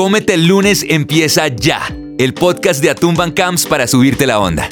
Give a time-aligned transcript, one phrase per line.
[0.00, 4.66] Cómete el lunes empieza ya, el podcast de Atumban Camps para subirte la onda.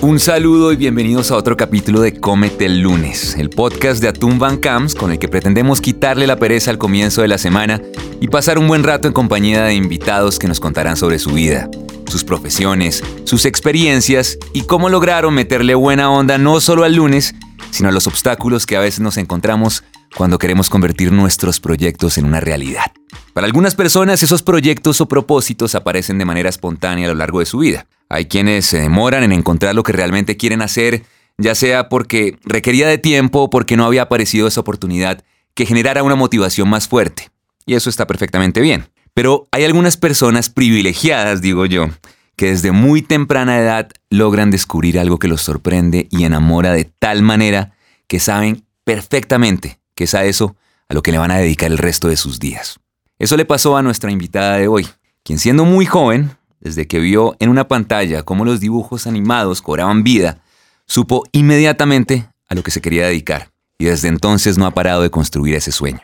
[0.00, 4.56] Un saludo y bienvenidos a otro capítulo de Cómete el lunes, el podcast de Atumban
[4.56, 7.82] Camps con el que pretendemos quitarle la pereza al comienzo de la semana
[8.18, 11.68] y pasar un buen rato en compañía de invitados que nos contarán sobre su vida,
[12.06, 17.34] sus profesiones, sus experiencias y cómo lograron meterle buena onda no solo al lunes,
[17.72, 19.84] sino a los obstáculos que a veces nos encontramos
[20.16, 22.90] cuando queremos convertir nuestros proyectos en una realidad.
[23.34, 27.46] Para algunas personas esos proyectos o propósitos aparecen de manera espontánea a lo largo de
[27.46, 27.86] su vida.
[28.08, 31.04] Hay quienes se demoran en encontrar lo que realmente quieren hacer,
[31.36, 35.22] ya sea porque requería de tiempo o porque no había aparecido esa oportunidad
[35.54, 37.30] que generara una motivación más fuerte.
[37.66, 38.86] Y eso está perfectamente bien.
[39.12, 41.90] Pero hay algunas personas privilegiadas, digo yo,
[42.36, 47.22] que desde muy temprana edad logran descubrir algo que los sorprende y enamora de tal
[47.22, 47.74] manera
[48.06, 50.54] que saben perfectamente que es a eso
[50.88, 52.78] a lo que le van a dedicar el resto de sus días.
[53.18, 54.86] Eso le pasó a nuestra invitada de hoy,
[55.24, 60.04] quien siendo muy joven, desde que vio en una pantalla cómo los dibujos animados cobraban
[60.04, 60.38] vida,
[60.86, 65.10] supo inmediatamente a lo que se quería dedicar, y desde entonces no ha parado de
[65.10, 66.00] construir ese sueño.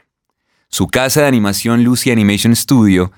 [0.69, 3.12] Su casa de animación Lucy Animation Studio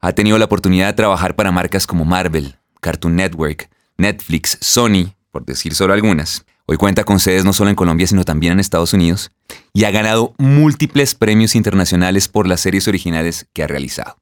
[0.00, 5.44] ha tenido la oportunidad de trabajar para marcas como Marvel, Cartoon Network, Netflix, Sony, por
[5.44, 6.44] decir solo algunas.
[6.70, 9.32] Hoy cuenta con sedes no solo en Colombia, sino también en Estados Unidos,
[9.72, 14.18] y ha ganado múltiples premios internacionales por las series originales que ha realizado.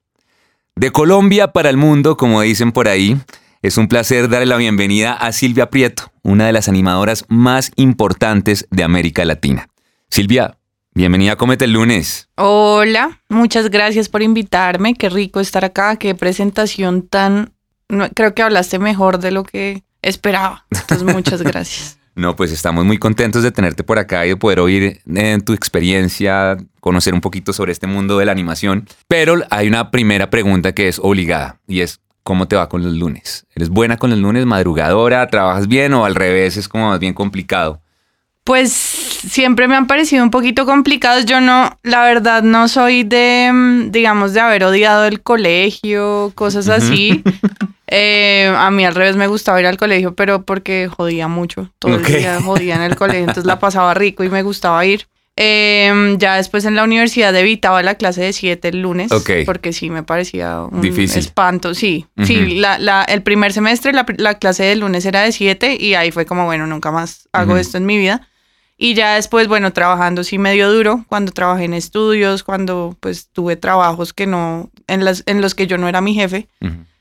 [0.74, 3.20] De Colombia para el mundo, como dicen por ahí,
[3.60, 8.66] es un placer darle la bienvenida a Silvia Prieto, una de las animadoras más importantes
[8.70, 9.68] de América Latina.
[10.08, 10.56] Silvia,
[10.94, 12.30] bienvenida a Comete el lunes.
[12.36, 14.94] Hola, muchas gracias por invitarme.
[14.94, 15.96] Qué rico estar acá.
[15.96, 17.52] Qué presentación tan...
[18.14, 20.64] Creo que hablaste mejor de lo que esperaba.
[20.70, 21.97] Entonces, muchas gracias.
[22.18, 25.52] No, pues estamos muy contentos de tenerte por acá y de poder oír en tu
[25.52, 28.88] experiencia, conocer un poquito sobre este mundo de la animación.
[29.06, 32.92] Pero hay una primera pregunta que es obligada y es, ¿cómo te va con los
[32.94, 33.46] lunes?
[33.54, 37.14] ¿Eres buena con los lunes, madrugadora, trabajas bien o al revés es como más bien
[37.14, 37.80] complicado?
[38.42, 41.24] Pues siempre me han parecido un poquito complicados.
[41.24, 46.68] Yo no, la verdad, no soy de, mm, digamos, de haber odiado el colegio, cosas
[46.68, 47.22] así.
[47.90, 51.72] Eh, a mí al revés me gustaba ir al colegio, pero porque jodía mucho.
[51.78, 55.06] Todo el día jodía en el colegio, entonces la pasaba rico y me gustaba ir.
[55.40, 59.08] Em, ya después en la universidad evitaba la clase de 7 el lunes,
[59.46, 61.74] porque sí me parecía un espanto.
[61.74, 65.94] Sí, sí, la, el primer semestre la, la clase del lunes era de 7 y
[65.94, 68.28] ahí fue como, bueno, nunca más hago esto en mi vida.
[68.80, 73.56] Y ya después, bueno, trabajando sí medio duro, cuando trabajé en estudios, cuando pues tuve
[73.56, 76.48] trabajos que no, en, las, en los que yo no era mi jefe.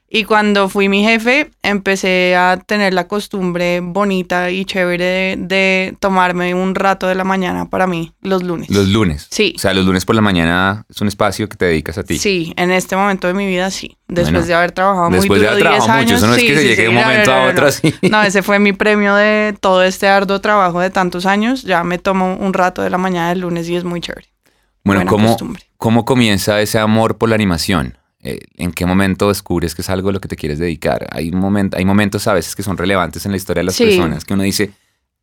[0.09, 6.53] Y cuando fui mi jefe, empecé a tener la costumbre bonita y chévere de, tomarme
[6.53, 8.69] un rato de la mañana para mí los lunes.
[8.69, 9.27] Los lunes.
[9.29, 9.53] Sí.
[9.57, 12.17] O sea, los lunes por la mañana es un espacio que te dedicas a ti.
[12.17, 13.97] Sí, en este momento de mi vida sí.
[14.07, 16.55] Después de haber trabajado muy duro, Después de haber trabajado mucho, eso no es que
[16.55, 17.93] se llegue de un momento a otro así.
[18.09, 21.63] No, ese fue mi premio de todo este arduo trabajo de tantos años.
[21.63, 24.27] Ya me tomo un rato de la mañana del lunes y es muy chévere.
[24.85, 25.35] Bueno, ¿cómo,
[25.75, 27.97] ¿cómo comienza ese amor por la animación?
[28.27, 31.07] Eh, ¿En qué momento descubres que es algo a lo que te quieres dedicar?
[31.11, 34.25] Hay, un hay momentos a veces que son relevantes en la historia de las personas
[34.25, 34.71] que uno dice,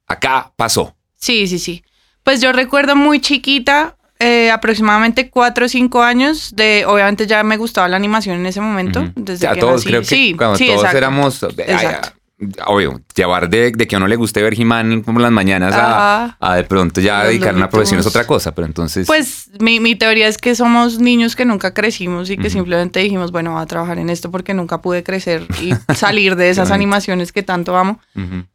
[0.07, 0.97] acá pasó.
[1.15, 1.85] Sí, sí, sí.
[2.23, 7.59] Pues yo recuerdo muy chiquita, eh, aproximadamente cuatro o cinco años, de obviamente ya me
[7.59, 9.13] gustaba la animación en ese momento.
[9.17, 11.45] desde que todos creo que sí, cuando todos éramos
[12.67, 16.65] obvio, llevar de, que a uno le guste ver He-Man como las mañanas a, de
[16.65, 19.07] pronto ya dedicar una profesión es otra cosa, pero entonces...
[19.07, 23.53] Pues mi, teoría es que somos niños que nunca crecimos y que simplemente dijimos, bueno,
[23.53, 27.43] voy a trabajar en esto porque nunca pude crecer y salir de esas animaciones que
[27.43, 28.01] tanto amo.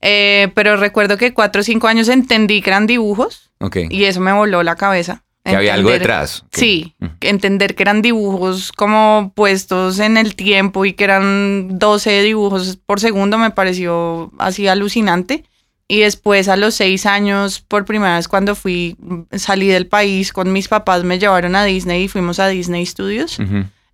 [0.01, 3.51] Eh, pero recuerdo que cuatro o cinco años entendí que eran dibujos
[3.89, 5.23] y eso me voló la cabeza.
[5.44, 6.45] Que había algo detrás.
[6.51, 12.77] Sí, entender que eran dibujos como puestos en el tiempo y que eran 12 dibujos
[12.85, 15.45] por segundo me pareció así alucinante.
[15.88, 18.95] Y después a los seis años, por primera vez cuando fui,
[19.31, 23.39] salí del país con mis papás, me llevaron a Disney y fuimos a Disney Studios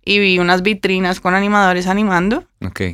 [0.08, 2.44] y vi unas vitrinas con animadores animando.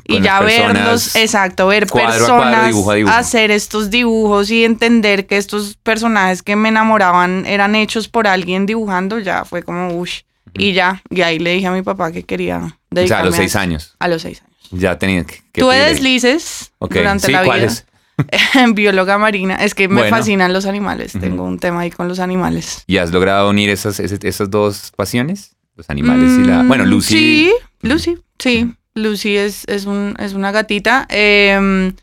[0.04, 2.74] y ya verlos, exacto, ver personas
[3.08, 8.64] hacer estos dibujos y entender que estos personajes que me enamoraban eran hechos por alguien
[8.64, 10.10] dibujando, ya fue como, uff.
[10.54, 13.24] Y ya, y ahí le dije a mi papá que quería dedicarme O sea, a
[13.24, 13.94] los seis años.
[13.98, 14.56] A los seis años.
[14.70, 15.40] Ya tenía que...
[15.52, 17.72] Tuve deslices durante la vida.
[18.74, 19.56] Bióloga marina.
[19.56, 21.12] Es que me fascinan los animales.
[21.12, 22.84] Tengo un tema ahí con los animales.
[22.86, 25.56] ¿Y has logrado unir esas, esas dos pasiones?
[25.76, 26.62] Los animales y la...
[26.62, 27.14] Bueno, Lucy...
[27.14, 27.52] Sí,
[27.82, 28.72] Lucy, sí.
[28.94, 31.06] Lucy es, es, un, es una gatita.
[31.08, 31.94] Em,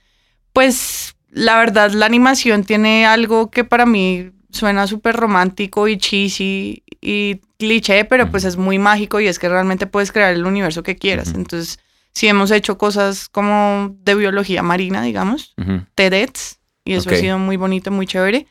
[0.53, 6.83] pues la verdad, la animación tiene algo que para mí suena súper romántico y cheesy
[7.01, 10.83] y cliché, pero pues es muy mágico y es que realmente puedes crear el universo
[10.83, 11.33] que quieras.
[11.35, 11.79] Entonces,
[12.13, 15.53] sí hemos hecho cosas como de biología marina, digamos,
[15.95, 18.47] TEDx, y eso ha sido muy bonito, muy chévere.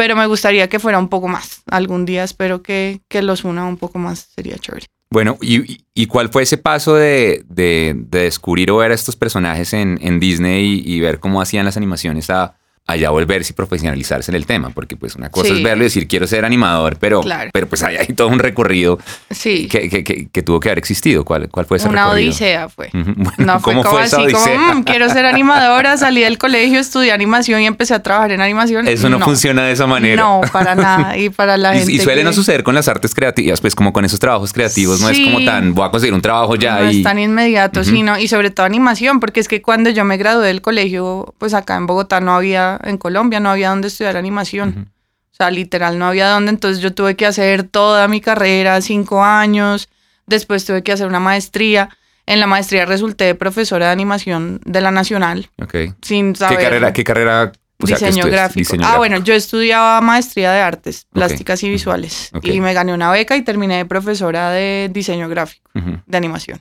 [0.00, 1.60] Pero me gustaría que fuera un poco más.
[1.70, 4.86] Algún día espero que, que los una un poco más, sería chévere.
[5.10, 9.74] Bueno, ¿y, y cuál fue ese paso de, de, descubrir o ver a estos personajes
[9.74, 12.54] en, en Disney y, y, ver cómo hacían las animaciones a,
[12.92, 16.06] allá volverse y profesionalizarse en el tema, porque pues una cosa es verlo y decir
[16.08, 17.22] quiero ser animador, pero,
[17.52, 18.98] pero pues hay, hay todo un recorrido
[19.30, 19.68] sí.
[19.68, 21.24] que, que, que, tuvo que haber existido.
[21.24, 22.30] ¿Cuál, cuál fue ese una recorrido?
[22.30, 22.90] odisea fue.
[23.38, 27.66] no fue como así, como mm, quiero ser animadora, salí del colegio, estudié animación y
[27.66, 28.86] empecé a trabajar en animación.
[28.88, 30.22] Eso no, funciona de esa manera.
[30.22, 31.16] No, para nada.
[31.16, 31.92] Y para la gente.
[31.92, 35.08] Y, suele no suceder con las artes creativas, pues como con esos trabajos creativos, no
[35.08, 36.80] es como tan, voy a conseguir un trabajo ya.
[36.80, 36.98] No y...
[36.98, 40.46] es tan inmediato, sino, y sobre todo animación, porque es que cuando yo me gradué
[40.46, 44.92] del colegio, pues acá en Bogotá no había, en Colombia no había dónde estudiar animación.
[45.32, 46.50] O sea, literal, no había dónde.
[46.50, 49.88] Entonces yo tuve que hacer toda mi carrera, cinco años.
[50.26, 51.88] Después tuve que hacer una maestría.
[52.26, 55.50] En la maestría resulté profesora de animación de la Nacional.
[55.60, 55.74] Ok.
[56.02, 56.58] Sin saber.
[56.58, 56.92] ¿Qué carrera?
[56.92, 58.76] Qué carrera diseño, gráfico.
[58.84, 62.30] ah, bueno, yo estudiaba maestría de artes plásticas y visuales.
[62.42, 65.70] Y me gané una beca y terminé de profesora de diseño gráfico,
[66.06, 66.60] de animación.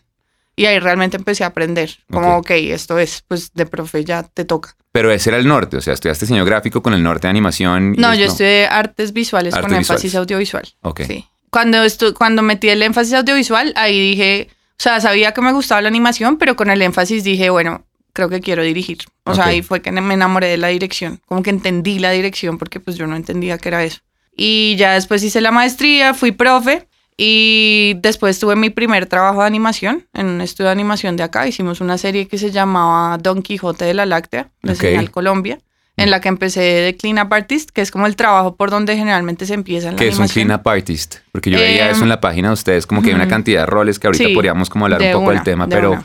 [0.59, 1.89] Y ahí realmente empecé a aprender.
[2.11, 4.75] Como, ok, esto es, pues de profe ya te toca.
[4.91, 7.93] Pero ese era el norte, o sea, estudiaste diseño gráfico con el norte de animación.
[7.93, 10.67] No, yo estudié artes visuales con énfasis audiovisual.
[10.81, 11.03] Ok.
[11.07, 11.25] Sí.
[11.49, 11.77] Cuando,
[12.13, 16.37] cuando metí el énfasis audiovisual, ahí dije, o sea, sabía que me gustaba la animación,
[16.37, 18.97] pero con el énfasis dije, bueno, creo que quiero dirigir.
[19.23, 21.21] O sea, ahí fue que me enamoré de la dirección.
[21.25, 24.01] Como que entendí la dirección porque pues yo no entendía qué era eso.
[24.35, 26.88] Y ya después hice la maestría, fui profe
[27.21, 31.45] y después tuve mi primer trabajo de animación en un estudio de animación de acá.
[31.45, 35.59] Hicimos una serie que se llamaba Don Quijote de la Láctea, de Señal Colombia,
[35.97, 38.95] en la que empecé de Clean Up Artist, que es como el trabajo por donde
[38.95, 41.17] generalmente se empieza en la ¿Qué es un Clean Up Artist?
[41.33, 43.63] Porque yo veía eso en la em, página de ustedes, como que hay una cantidad
[43.63, 46.01] de roles que ahorita podríamos como hablar un poco del tema, pero,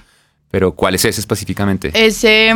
[0.50, 1.92] pero ¿cuál es ese específicamente?
[1.94, 2.52] Ese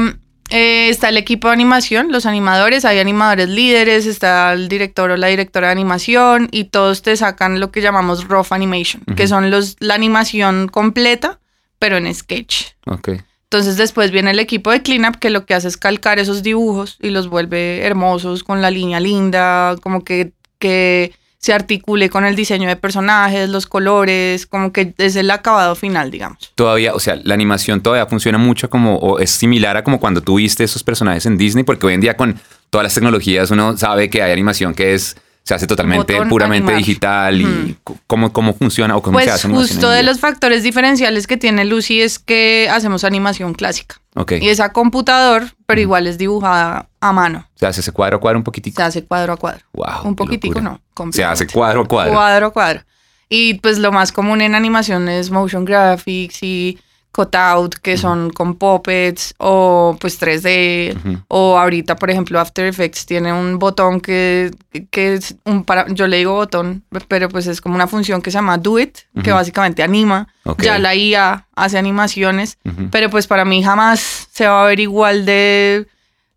[0.50, 5.16] eh, está el equipo de animación, los animadores, hay animadores líderes, está el director o
[5.16, 9.50] la directora de animación y todos te sacan lo que llamamos rough animation, que son
[9.50, 11.38] los la animación completa,
[11.78, 12.72] pero en sketch.
[12.86, 13.20] Okay.
[13.44, 16.98] Entonces después viene el equipo de cleanup que lo que hace es calcar esos dibujos
[17.00, 22.35] y los vuelve hermosos con la línea linda, como que, que se articule con el
[22.35, 26.52] diseño de personajes, los colores, como que es el acabado final, digamos.
[26.55, 30.20] Todavía, o sea, la animación todavía funciona mucho como, o es similar a como cuando
[30.20, 32.40] tú viste esos personajes en Disney, porque hoy en día con
[32.70, 35.17] todas las tecnologías uno sabe que hay animación que es
[35.48, 39.88] se hace totalmente puramente digital y cómo, cómo funciona o cómo pues se hace justo
[39.88, 43.98] de los factores diferenciales que tiene Lucy es que hacemos animación clásica.
[44.14, 44.44] Okay.
[44.44, 47.48] Y es a computador, pero igual es dibujada a mano.
[47.54, 48.76] Se hace ese cuadro a cuadro un poquitico.
[48.76, 49.64] Se hace cuadro a cuadro.
[49.72, 50.02] Wow.
[50.04, 50.82] Un poquitico no.
[51.12, 52.12] Se hace cuadro a cuadro.
[52.12, 52.82] Cuadro a cuadro.
[53.30, 56.78] Y pues lo más común en animación es motion graphics y
[57.19, 63.32] cutout que son con puppets o pues 3D o ahorita por ejemplo After Effects tiene
[63.32, 64.53] un botón que,
[64.93, 68.31] que es un para yo le digo botón pero pues es como una función que
[68.31, 70.29] se llama Do It que básicamente anima.
[70.59, 72.56] Ya la IA hace animaciones
[72.93, 75.88] pero pues para mí jamás se va a ver igual de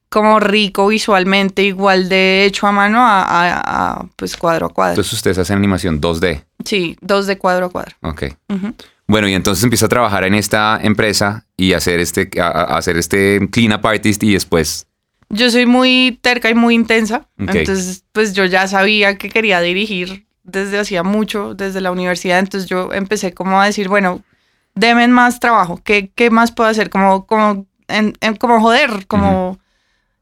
[0.09, 4.93] como rico visualmente igual de hecho a mano a, pues cuadro a cuadro.
[4.93, 7.95] Entonces ustedes hacen animación 2D sí 2D cuadro a cuadro.
[8.01, 8.23] Ok
[9.11, 13.73] bueno, y entonces empieza a trabajar en esta empresa y hacer este, hacer este clean
[13.73, 14.87] up artist y después...
[15.29, 20.25] Yo soy muy terca y muy intensa, entonces pues yo ya sabía que quería dirigir
[20.43, 24.23] desde hacía mucho, desde la universidad, entonces yo empecé como a decir, bueno,
[24.75, 26.89] denme más trabajo, ¿qué, qué más puedo hacer?
[26.89, 29.59] Como, como, en, como joder, como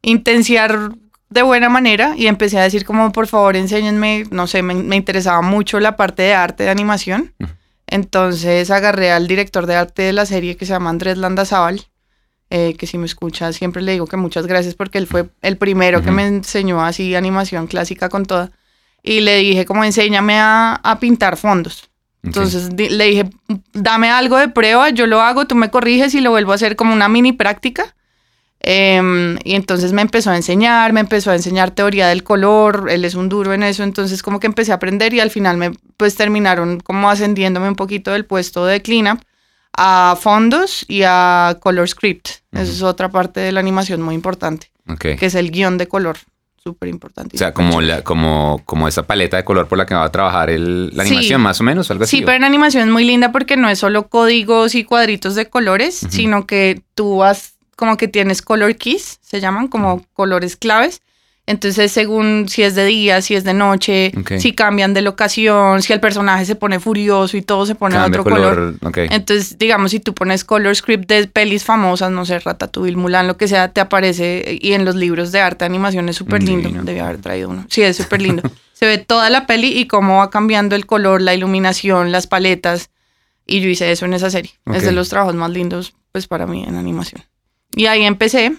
[0.01, 0.91] intenciar
[1.29, 2.13] de buena manera.
[2.17, 6.23] Y empecé a decir como por favor enséñenme, no sé, me, interesaba mucho la parte
[6.23, 7.33] de arte de animación.
[7.89, 11.87] Entonces agarré al director de arte de la serie que se llama Andrés Landazábal,
[12.51, 15.57] eh, que si me escucha siempre le digo que muchas gracias porque él fue el
[15.57, 18.51] primero que me enseñó así animación clásica con toda.
[19.01, 21.89] Y le dije como enséñame a, pintar fondos.
[22.21, 23.29] Entonces le dije,
[23.73, 26.75] dame algo de prueba, yo lo hago, tú me corriges y lo vuelvo a hacer
[26.75, 27.95] como una mini práctica.
[28.61, 33.05] Em, y entonces me empezó a enseñar, me empezó a enseñar teoría del color, él
[33.05, 35.71] es un duro en eso, entonces como que empecé a aprender y al final me
[35.95, 39.21] pues terminaron como ascendiéndome un poquito del puesto de cleanup
[39.77, 42.27] a fondos y a color script.
[42.51, 46.17] Esa es otra parte de la animación muy importante, que es el guion de color.
[46.61, 47.37] Súper importante.
[47.37, 50.11] O sea, como, la, como, como esa paleta de color por la que va a
[50.11, 52.17] trabajar el, la animación, más o menos, algo así.
[52.17, 55.49] Sí, pero en animación es muy linda porque no es solo códigos y cuadritos de
[55.49, 61.01] colores, sino que tú vas como que tienes color keys, se llaman como colores claves.
[61.47, 64.33] Entonces, según si es de día, si es de noche, Ok.
[64.37, 68.19] si cambian de locación, si el personaje se pone furioso y todo se pone Cambia
[68.21, 68.75] otro color.
[68.83, 68.97] ok.
[69.09, 73.37] Entonces, digamos, si tú pones color script de pelis famosas, no sé, Ratatouille, Mulan, lo
[73.37, 76.67] que sea, te aparece y en los libros de arte, animación es súper lindo.
[76.67, 76.83] Divino.
[76.83, 77.65] Debí haber traído uno.
[77.69, 78.43] Sí, es súper lindo.
[78.73, 82.91] Se ve toda la peli y cómo va cambiando el color, la iluminación, las paletas.
[83.47, 84.51] Y yo hice eso en esa serie.
[84.71, 87.23] Es de los trabajos más lindos, pues, para mí en animación.
[87.75, 88.53] Y ahí empecé.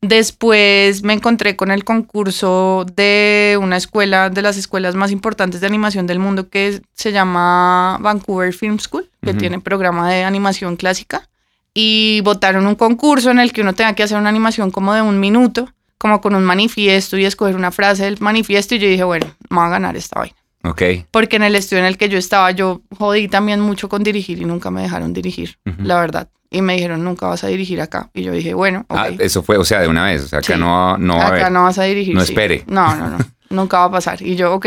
[0.00, 5.66] Después me encontré con el concurso de una escuela, de las escuelas más importantes de
[5.66, 9.38] animación del mundo, que se llama Vancouver Film School, que Ujú.
[9.38, 11.28] tiene programa de animación clásica.
[11.74, 15.02] Y votaron un concurso en el que uno tenía que hacer una animación como de
[15.02, 18.76] un minuto, como con un manifiesto y escoger una frase del manifiesto.
[18.76, 20.36] Y yo dije, bueno, me voy a ganar esta vaina.
[20.62, 20.82] Ok.
[21.10, 24.40] Porque en el estudio en el que yo estaba, yo jodí también mucho con dirigir
[24.40, 26.28] y nunca me dejaron dirigir, la verdad.
[26.50, 28.08] Y me dijeron, nunca vas a dirigir acá.
[28.14, 28.96] Y yo dije, bueno, ok.
[28.98, 30.24] Ah, eso fue, o sea, de una vez.
[30.24, 30.58] O sea, acá Sí.
[30.60, 31.52] no, no va a acá haber.
[31.52, 32.14] no vas a dirigir.
[32.14, 32.32] No sí.
[32.32, 32.64] espere.
[32.66, 33.18] No, no, no.
[33.50, 34.22] nunca va a pasar.
[34.22, 34.66] Y yo, ok.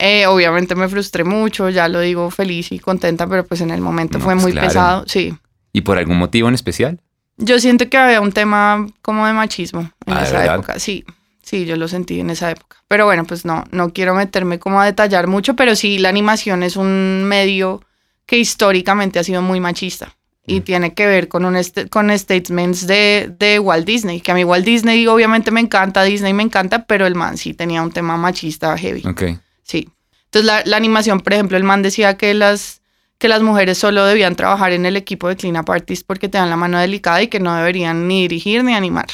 [0.00, 3.80] Eh, obviamente me frustré mucho, ya lo digo feliz y contenta, pero pues en el
[3.80, 4.68] momento No, fue pues muy claro.
[4.68, 5.04] pesado.
[5.06, 5.34] Sí.
[5.72, 7.00] ¿Y por algún motivo en especial?
[7.36, 10.78] Yo siento que había un tema como de machismo en Ah, ¿de esa época.
[10.78, 11.04] Sí,
[11.42, 12.76] sí, yo lo sentí en esa época.
[12.88, 16.62] Pero bueno, pues no, no quiero meterme como a detallar mucho, pero sí, la animación
[16.62, 17.82] es un medio
[18.24, 20.14] que históricamente ha sido muy machista.
[20.48, 20.62] Y Mm.
[20.64, 24.42] tiene que ver con, un este- con statements de, de Walt Disney, que a mí
[24.44, 28.16] Walt Disney obviamente me encanta, Disney me encanta, pero el man sí tenía un tema
[28.16, 29.02] machista heavy.
[29.06, 29.22] Ok.
[29.62, 29.88] Sí.
[30.24, 32.80] Entonces la, la animación, por ejemplo, el man decía que las,
[33.18, 36.38] que las mujeres solo debían trabajar en el equipo de Clean Up Artists porque te
[36.38, 39.06] dan la mano delicada y que no deberían ni dirigir ni animar.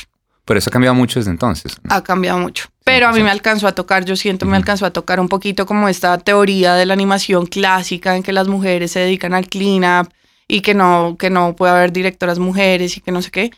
[0.44, 1.76] Pero eso ha cambiado mucho desde entonces.
[1.88, 2.66] Ha cambiado mucho.
[2.84, 4.56] Pero a mí me alcanzó a tocar, yo siento, me Ujú.
[4.56, 8.46] alcanzó a tocar un poquito como esta teoría de la animación clásica en que las
[8.46, 10.12] mujeres se dedican al clean up
[10.48, 13.50] y que no, que no puede haber directoras mujeres y que no sé qué.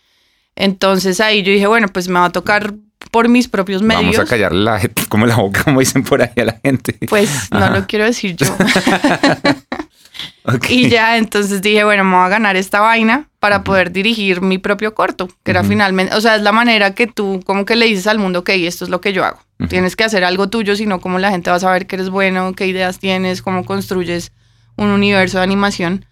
[0.55, 2.75] Entonces ahí yo dije, bueno, pues me va a tocar
[3.11, 4.17] por mis propios medios.
[4.17, 6.99] Vamos a callar la, como la boca, como dicen por ahí a la gente.
[7.09, 8.47] Pues no lo quiero decir yo.
[10.45, 10.71] Ok.
[10.71, 14.59] Y ya entonces dije, bueno, me voy a ganar esta vaina para poder dirigir mi
[14.59, 17.87] propio corto, que era finalmente, o sea, es la manera que tú como que le
[17.87, 19.41] dices al mundo, ok, esto es lo que yo hago.
[19.69, 22.53] Tienes que hacer algo tuyo, sino cómo la gente va a saber que eres bueno,
[22.55, 24.33] qué ideas tienes, cómo construyes
[24.77, 26.07] un universo de animación.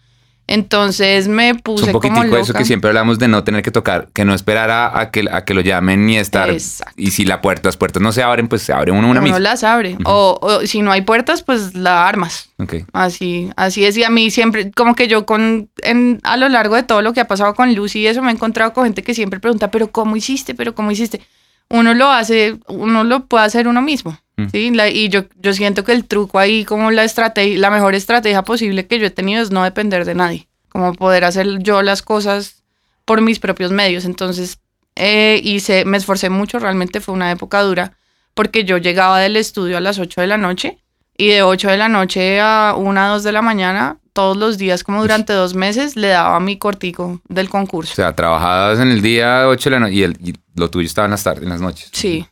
[0.46, 2.40] Entonces me Es puse un como poquitico loca.
[2.40, 5.24] eso que siempre hablamos de no tener que tocar, que no esperar a, a que,
[5.30, 6.50] a que lo llamen ni estar.
[6.50, 6.92] Exacto.
[6.96, 9.38] Y si la puerta, las puertas no se abren, pues se abre uno una misma.
[9.38, 9.96] las abre.
[10.04, 12.50] o, o si no hay puertas, pues la armas.
[12.58, 12.74] Ok.
[12.92, 13.96] Así, así es.
[13.96, 17.12] Y a mí siempre, como que yo con, en, a lo largo de todo lo
[17.14, 19.70] que ha pasado con Lucy y eso, me he encontrado con gente que siempre pregunta,
[19.70, 20.54] pero ¿cómo hiciste?
[20.54, 21.22] ¿Pero cómo hiciste?
[21.70, 24.18] Uno lo hace, uno lo puede hacer uno mismo.
[24.36, 24.46] Mm.
[24.50, 24.70] ¿sí?
[24.70, 28.42] La- y yo, yo siento que el truco ahí, como la estrategia, la mejor estrategia
[28.42, 30.48] posible que yo he tenido es no depender de nadie.
[30.68, 32.62] Como poder hacer yo las cosas
[33.04, 34.04] por mis propios medios.
[34.04, 34.58] Entonces,
[34.96, 37.92] eh, hice, me esforcé mucho, realmente fue una época dura,
[38.34, 40.78] porque yo llegaba del estudio a las 8 de la noche
[41.16, 44.82] y de 8 de la noche a 1, 2 de la mañana, todos los días,
[44.84, 47.94] como durante dos meses, le daba mi cortico del O concurso.
[47.94, 51.06] sea, trabajabas en el día 8 de la noche y, el- y lo tuyo estaba
[51.06, 51.90] en las tardes, en las noches.
[51.92, 52.26] Sí.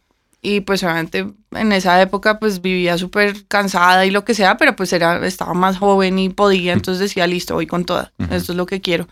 [0.44, 4.74] Y pues obviamente en esa época pues vivía súper cansada y lo que sea, pero
[4.74, 8.56] pues era, estaba más joven y podía, entonces decía, listo, voy con toda, esto es
[8.58, 9.06] lo que quiero.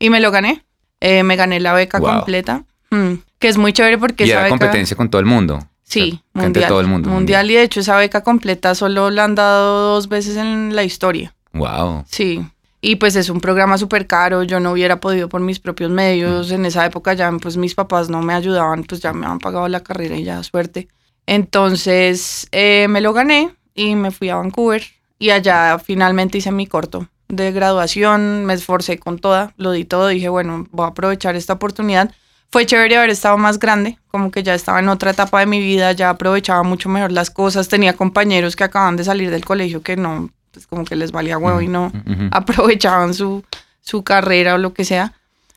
[0.00, 0.64] Y me lo gané,
[1.04, 2.10] Eh, me gané la beca Wow.
[2.10, 4.58] completa, Mm, que es muy chévere porque Y esa era beca...
[4.58, 5.58] competencia con todo el mundo.
[5.84, 6.68] Sí, O sea, mundial.
[6.68, 7.10] todo el mundo.
[7.10, 10.84] Mundial y de hecho esa beca completa solo la han dado dos veces en la
[10.84, 11.34] historia.
[11.54, 12.04] Wow.
[12.08, 12.44] Sí.
[12.84, 16.50] Y pues es un programa súper caro, yo no hubiera podido por mis propios medios,
[16.50, 19.68] en esa época ya pues mis papás no me ayudaban, pues ya me han pagado
[19.68, 20.88] la carrera y ya suerte.
[21.24, 24.82] Entonces eh, me lo gané y me fui a Vancouver
[25.20, 30.08] y allá finalmente hice mi corto de graduación, me esforcé con toda, lo di todo,
[30.08, 32.12] dije bueno, voy a aprovechar esta oportunidad.
[32.50, 35.60] Fue chévere haber estado más grande, como que ya estaba en otra etapa de mi
[35.60, 39.82] vida, ya aprovechaba mucho mejor las cosas, tenía compañeros que acaban de salir del colegio
[39.82, 42.28] que no, pues como que les valía huevo y no Ujú.
[42.30, 43.42] aprovechaban su,
[43.80, 45.14] su carrera o lo que sea.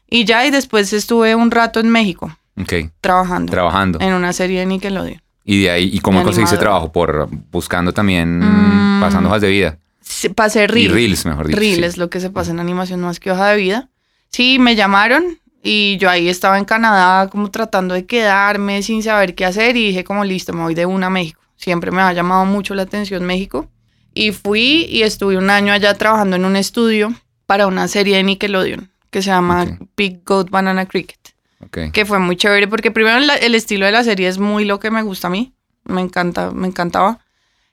[0.09, 2.35] Y ya, y después estuve un rato en México
[3.01, 3.99] trabajando Trabajando.
[4.01, 5.21] en una serie de Nickelodeon.
[5.43, 6.91] Y de ahí, ¿y cómo de conseguiste trabajo?
[6.91, 9.01] Por buscando también, Mm.
[9.01, 9.77] pasando hojas de vida.
[10.01, 10.91] Sí, Pasé Y Reel.
[10.93, 11.59] reels, mejor dicho.
[11.59, 11.99] Reel sí.
[11.99, 13.89] lo que se pasa en animación más que hoja de vida.
[14.29, 15.23] Sí, me llamaron
[15.63, 19.87] y yo ahí estaba en Canadá como tratando de quedarme sin saber qué hacer y
[19.87, 21.41] dije como listo, me voy de una a México.
[21.57, 23.67] Siempre me ha llamado mucho la atención México.
[24.15, 27.13] Y fui y estuve un año allá trabajando en un estudio
[27.45, 29.77] para una serie de Nickelodeon que se llama.
[29.95, 31.19] Big Goat Banana Cricket.
[31.61, 31.91] Ok.
[31.93, 34.79] que fue muy chévere porque primero la- el estilo de la serie es muy lo
[34.79, 35.53] que me gusta a mí,
[35.85, 37.19] me encanta, me encantaba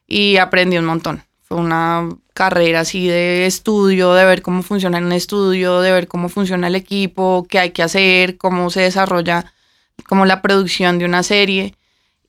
[0.06, 1.24] y aprendí un montón.
[1.42, 6.28] Fue una carrera así de estudio, de ver cómo funciona un estudio, de ver cómo
[6.28, 9.52] funciona el equipo, qué hay que hacer, cómo se desarrolla
[10.06, 11.74] como la producción de una serie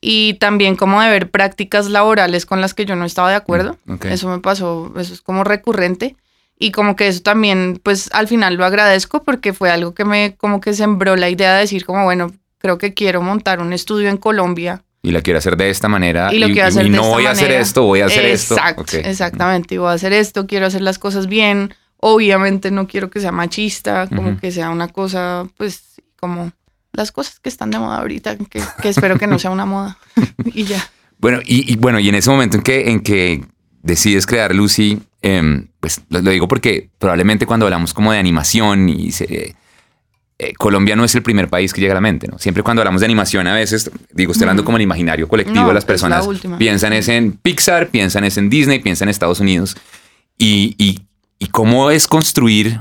[0.06, 3.78] y también como de ver prácticas laborales con las que yo no estaba de acuerdo.
[3.86, 3.94] Mm.
[4.10, 6.14] Eso me pasó, eso es como recurrente.
[6.58, 10.34] Y como que eso también, pues al final lo agradezco porque fue algo que me
[10.36, 14.10] como que sembró la idea de decir como, bueno, creo que quiero montar un estudio
[14.10, 14.82] en Colombia.
[15.02, 16.34] Y la quiero hacer de esta manera.
[16.34, 17.62] Y lo quiero hacer y no voy a hacer manera.
[17.62, 18.56] esto, voy a hacer esto.
[18.56, 18.94] Exacto, Ok.
[19.06, 19.74] exactamente.
[19.74, 21.74] Y voy a hacer esto, quiero hacer las cosas bien.
[21.96, 26.52] Obviamente no quiero que sea machista, como que sea una cosa, pues, como
[26.94, 29.98] las cosas que están de moda ahorita, que, que espero que no sea una moda.
[30.46, 30.82] y ya.
[31.18, 33.44] Bueno, y, y bueno, y en ese momento en que, en que
[33.82, 38.88] decides crear Lucy, em, pues lo, lo digo porque probablemente cuando hablamos como de animación
[38.88, 39.54] y se-
[40.38, 42.38] eh, Colombia no es el primer país que llega a la mente, ¿no?
[42.40, 45.72] Siempre cuando hablamos de animación a veces, digo, estoy hablando como el imaginario colectivo No,
[45.72, 46.26] las la personas,
[46.58, 49.76] piensan es en Pixar, piensan es en Disney, piensan en Estados Unidos.
[50.36, 51.06] Y, y,
[51.38, 52.80] y cómo es construir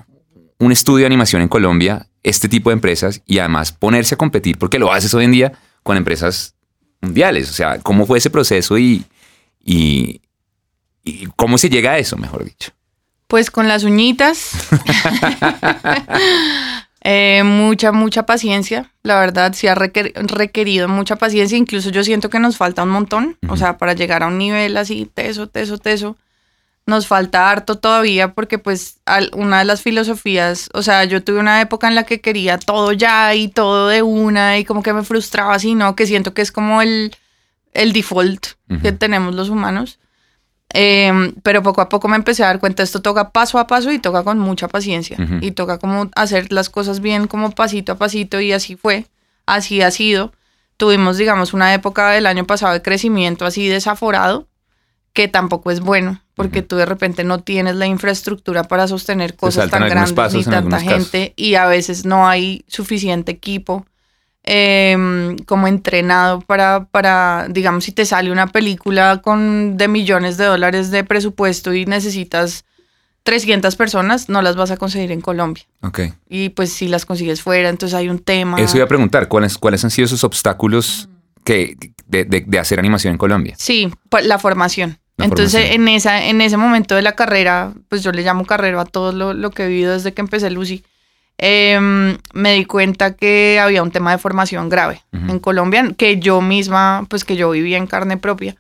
[0.58, 4.58] un estudio de animación en Colombia, este tipo de empresas, y además ponerse a competir,
[4.58, 5.54] porque lo haces hoy en día
[5.84, 6.56] con empresas
[7.02, 7.50] mundiales.
[7.50, 9.06] O sea, ¿cómo fue ese proceso y,
[9.64, 10.22] y,
[11.04, 12.72] y cómo se llega a eso, mejor dicho?
[13.28, 14.52] Pues con las uñitas.
[17.06, 18.90] Eh, mucha, mucha paciencia.
[19.04, 21.58] La verdad, sí ha requer- requerido mucha paciencia.
[21.58, 23.38] Incluso yo siento que nos falta un montón.
[23.50, 26.16] O sea, para llegar a un nivel así, teso, teso, teso,
[26.86, 31.40] nos falta harto todavía porque pues al- una de las filosofías, o sea, yo tuve
[31.40, 34.92] una época en la que quería todo ya y todo de una y como que
[34.94, 35.96] me frustraba así, ¿no?
[35.96, 37.16] Que siento que es como el,
[37.74, 38.48] el default
[38.82, 40.00] que tenemos los humanos.
[40.76, 43.92] Em, pero poco a poco me empecé a dar cuenta, esto toca paso a paso
[43.92, 45.18] y toca con mucha paciencia.
[45.44, 49.06] Y toca como hacer las cosas bien, como pasito a pasito, y así fue,
[49.46, 50.34] así ha sido.
[50.78, 54.48] Tuvimos, digamos, una época del año pasado de crecimiento así desaforado,
[55.14, 56.68] que tampoco es bueno, porque Ujú.
[56.70, 60.52] tú de repente no tienes la infraestructura para sostener cosas tan grandes ni pasos en
[60.52, 63.86] tanta gente, y a veces no hay suficiente equipo
[64.44, 70.46] em, como entrenado para, para, digamos, si te sale una película con de millones de
[70.46, 72.66] dólares de presupuesto y necesitas
[73.24, 75.64] 300 personas, no las vas a conseguir en Colombia.
[75.82, 76.02] Ok.
[76.28, 78.60] Y pues si las consigues fuera, entonces hay un tema.
[78.60, 81.08] Eso iba a preguntar, ¿cuáles, cuáles han sido esos obstáculos
[81.46, 83.56] que, de, de- de hacer animación en Colombia?
[83.58, 84.98] Sí, pa- la formación.
[85.18, 85.82] Entonces, formación.
[85.82, 89.12] en esa, en ese momento de la carrera, pues yo le llamo carrera a todo
[89.12, 90.84] lo, lo que he vivido desde que empecé Lucy.
[91.38, 95.32] em, me di cuenta que había un tema de formación grave Ujú.
[95.32, 98.56] en Colombia, que yo misma, pues que yo vivía en carne propia.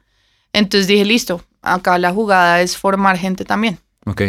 [0.53, 3.77] Entonces dije, listo, acá la jugada es formar gente también.
[4.05, 4.21] Ok.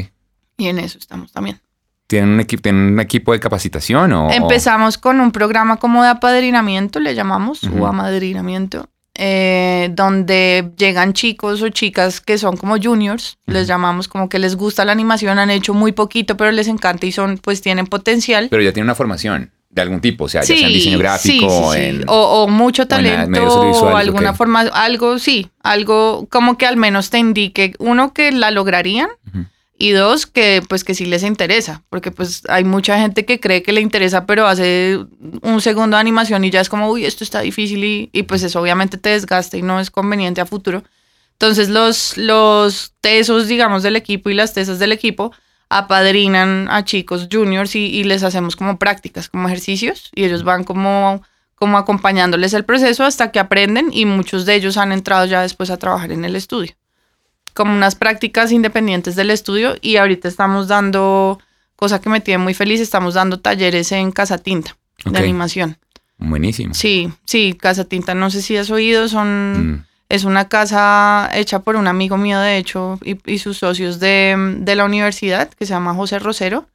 [0.57, 1.61] Y en eso estamos también.
[2.07, 4.31] ¿Tienen un, equipo, ¿Tienen un equipo de capacitación o...?
[4.31, 7.83] Empezamos con un programa como de apadrinamiento, le llamamos, Ujú.
[7.83, 14.29] o amadrinamiento, eh, donde llegan chicos o chicas que son como juniors, les llamamos como
[14.29, 17.63] que les gusta la animación, han hecho muy poquito, pero les encanta y son, pues
[17.63, 18.49] tienen potencial.
[18.51, 21.73] Pero ya tienen una formación de algún tipo, o sea, ya sea en diseño gráfico,
[21.73, 22.05] sí, en...
[22.09, 27.11] O, o mucho en talento, o alguna forma, algo, sí, algo como que al menos
[27.11, 29.09] te indique, uno, que la lograrían.
[29.77, 33.63] Y dos, que pues que sí les interesa, porque pues hay mucha gente que cree
[33.63, 35.01] que le interesa, pero hace
[35.43, 38.43] un segundo de animación y ya es como, uy, esto está difícil y, y pues
[38.45, 40.85] eso obviamente te desgasta y no es conveniente a futuro.
[41.33, 45.33] Entonces los, los tesos, digamos, del equipo y las tesas del equipo
[45.69, 50.63] apadrinan a chicos juniors y, y les hacemos como prácticas, como ejercicios y ellos van
[50.63, 51.23] como,
[51.57, 55.71] como acompañándoles el proceso hasta que aprenden y muchos de ellos han entrado ya después
[55.71, 56.75] a trabajar en el estudio
[57.55, 61.39] como unas prácticas independientes del estudio y ahorita estamos dando,
[61.77, 65.79] cosa que me tiene muy feliz, estamos dando talleres en Casa Tinta de animación.
[66.19, 66.75] Buenísimo.
[66.75, 69.85] Sí, sí, Casa Tinta, no sé si has oído, son, Mm.
[70.09, 74.57] es una casa hecha por un amigo mío, de hecho, y, y sus socios de,
[74.61, 76.67] de la universidad, que se llama José Rosero,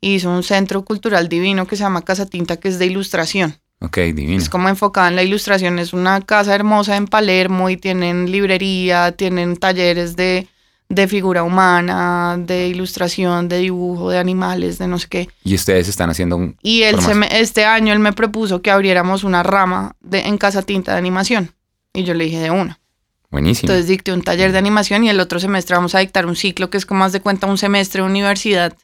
[0.00, 3.56] y hizo un centro cultural divino que se llama Casa Tinta, que es de ilustración.
[3.80, 4.40] Ok, divino.
[4.42, 5.78] Es como enfocada en la ilustración.
[5.78, 10.46] Es una casa hermosa en Palermo y tienen librería, tienen talleres de,
[10.90, 15.28] de figura humana, de ilustración, de dibujo, de animales, de no sé qué.
[15.44, 16.56] Y ustedes están haciendo un...
[16.62, 20.36] Y él se me- este año él me propuso que abriéramos una rama de, en
[20.36, 21.54] Casa Tinta de animación.
[21.94, 22.78] Y yo le dije de una.
[23.30, 23.70] Buenísimo.
[23.72, 26.68] Entonces dicté un taller de animación y el otro semestre vamos a dictar un ciclo
[26.68, 28.76] que es como más de cuenta un semestre de universidad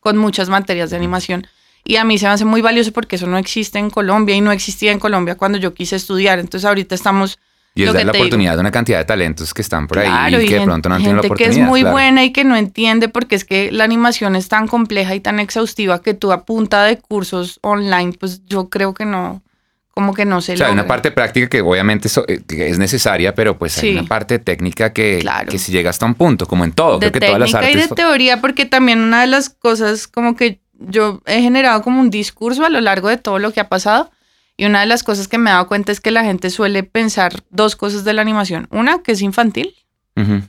[0.00, 1.46] con muchas materias de animación.
[1.84, 4.40] Y a mí se me hace muy valioso porque eso no existe en Colombia y
[4.40, 6.38] no existía en Colombia cuando yo quise estudiar.
[6.38, 7.38] Entonces ahorita estamos...
[7.74, 8.22] y es dar la digo.
[8.24, 10.68] oportunidad de una cantidad de talentos que están por ahí Claro, y que de gen-
[10.68, 11.54] pronto no han tenido la oportunidad.
[11.54, 11.92] que es muy claro.
[11.92, 15.40] buena y que no entiende porque es que la animación es tan compleja y tan
[15.40, 19.42] exhaustiva que tú a punta de cursos online, pues yo creo que no,
[19.90, 20.94] como que no se O sea, hay una logra.
[20.96, 23.98] parte práctica que obviamente eh, es necesaria, pero pues hay Sí.
[23.98, 25.50] una parte técnica que, Claro.
[25.50, 26.98] que se llega hasta un punto, como en todo.
[26.98, 27.90] de Creo que todas las técnica y artes...
[27.90, 32.10] de teoría, porque también una de las cosas como que yo he generado como un
[32.10, 34.10] discurso a lo largo de todo lo que ha pasado
[34.56, 36.84] Y una de las cosas que me he dado cuenta es que la gente suele
[36.84, 38.68] pensar dos cosas de la animación.
[38.70, 39.74] Una, que es infantil,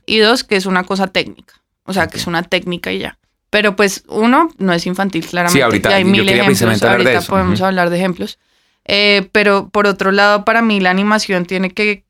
[0.05, 1.55] y dos, que es una cosa técnica.
[1.85, 3.17] O sea, que es una técnica y ya.
[3.49, 5.57] Pero pues uno no es infantil, claramente.
[5.57, 6.45] Sí, ahorita y hay mil ejemplos.
[6.45, 7.29] precisamente hablar de Ahorita eso.
[7.31, 7.65] podemos Ujú.
[7.65, 8.38] hablar de ejemplos.
[8.85, 12.03] Eh, pero por otro lado, para mí la animación tiene que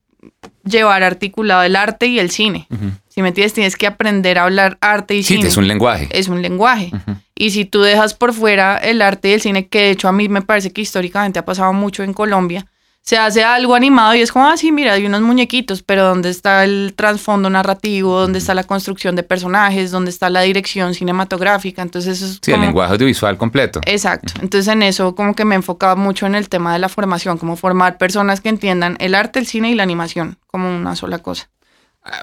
[0.64, 2.68] llevar articulado el arte y el cine.
[3.08, 5.48] Si me entiendes, tienes que aprender a hablar arte y Sí, cine.
[5.48, 6.10] es un lenguaje.
[6.12, 6.92] es un lenguaje.
[6.94, 7.18] Ujú.
[7.36, 10.14] Y si tú dejas por fuera el arte y el cine, que de hecho a
[10.14, 12.66] mí me parece que históricamente ha pasado mucho en Colombia,
[13.02, 16.30] se hace algo animado y es como, ah, sí, mira, hay unos muñequitos, pero ¿dónde
[16.32, 18.20] está el trasfondo narrativo?
[18.20, 19.92] ¿Dónde está la construcción de personajes?
[19.92, 21.84] ¿Dónde está la dirección cinematográfica?
[21.84, 23.80] Entonces eso es Sí, el lenguaje audiovisual completo.
[23.86, 24.34] Exacto.
[24.42, 27.38] Entonces en eso como que me he enfocado mucho en el tema de la formación,
[27.38, 31.20] como formar personas que entiendan el arte, el cine y la animación como una sola
[31.20, 31.48] cosa.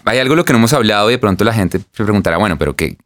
[0.04, 2.38] Hay algo de lo que no hemos hablado y de pronto la gente se preguntará,
[2.38, 2.96] bueno, pero que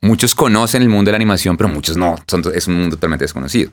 [0.00, 2.16] muchos conocen el mundo de la animación, pero muchos no.
[2.26, 3.72] Son- es un mundo totalmente desconocido.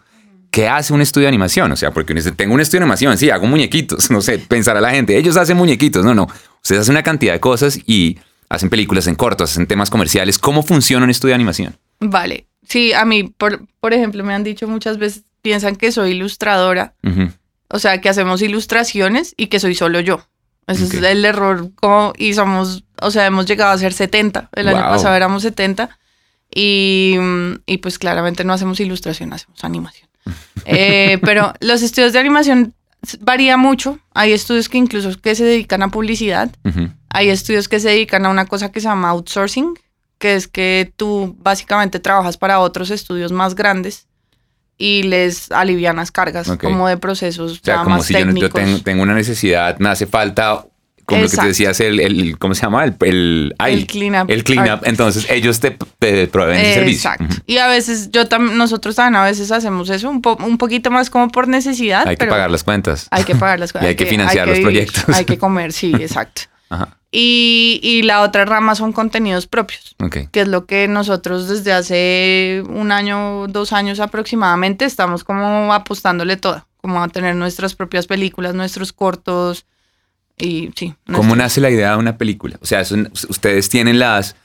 [0.51, 1.71] ¿Qué hace un estudio de animación?
[1.71, 4.39] O sea, porque uno dice, tengo un estudio de animación, sí, hago muñequitos, no sé,
[4.39, 6.03] pensará la gente, ellos hacen muñequitos.
[6.05, 6.27] No, no.
[6.63, 8.17] Ustedes hacen una cantidad de cosas y
[8.49, 10.39] hacen películas en cortos, hacen temas comerciales.
[10.39, 11.77] ¿Cómo funciona un estudio de animación?
[11.99, 12.47] Vale.
[12.67, 16.93] Sí, a mí, por, por ejemplo, me han dicho muchas veces, piensan que soy ilustradora,
[17.69, 20.25] o sea, que hacemos ilustraciones y que soy solo yo.
[20.67, 24.67] Ese es el error, como, y somos, o sea, hemos llegado a ser 70, el
[24.67, 25.97] año pasado éramos 70,
[26.53, 27.15] y,
[27.65, 30.10] y pues claramente no hacemos ilustración, hacemos animación.
[30.65, 32.73] Eh, pero los estudios de animación
[33.19, 36.49] varía mucho, hay estudios que incluso que se dedican a publicidad,
[37.10, 39.73] hay estudios que se dedican a una cosa que se llama outsourcing,
[40.17, 44.07] que es que tú básicamente trabajas para otros estudios más grandes
[44.79, 48.33] y les alivianas cargas como de procesos O sea, ya como más si yo, no-
[48.36, 50.65] yo tengo, tengo una necesidad, me hace falta,
[51.08, 52.84] como lo que te decías, el, el- ¿cómo se llama?
[52.84, 54.30] El, el, ay, El cleanup.
[54.30, 54.86] El cleanup.
[54.86, 57.10] Entonces ellos te, te proveen ese servicio.
[57.10, 57.36] Exacto.
[57.48, 60.91] Y a veces, yo también, nosotros también a veces hacemos eso, un, po- un poquito
[60.91, 62.08] más como por necesidad.
[62.08, 63.08] Hay que pagar las cuentas.
[63.10, 63.88] Hay que pagar las Y cosas.
[63.88, 65.15] hay que financiar los vivir, proyectos.
[65.15, 66.43] Hay que comer, sí, exacto.
[66.70, 66.98] Ajá.
[67.10, 69.96] Y, y la otra rama son contenidos propios.
[70.04, 70.17] Ok.
[70.30, 76.36] que es lo que nosotros desde hace un año, dos años aproximadamente, estamos como apostándole
[76.36, 79.65] toda, como a tener nuestras propias películas, nuestros cortos
[80.38, 80.93] y sí.
[81.06, 82.58] ¿Cómo nuestros- nace la idea de una película?
[82.62, 84.36] O sea, son- ustedes tienen las...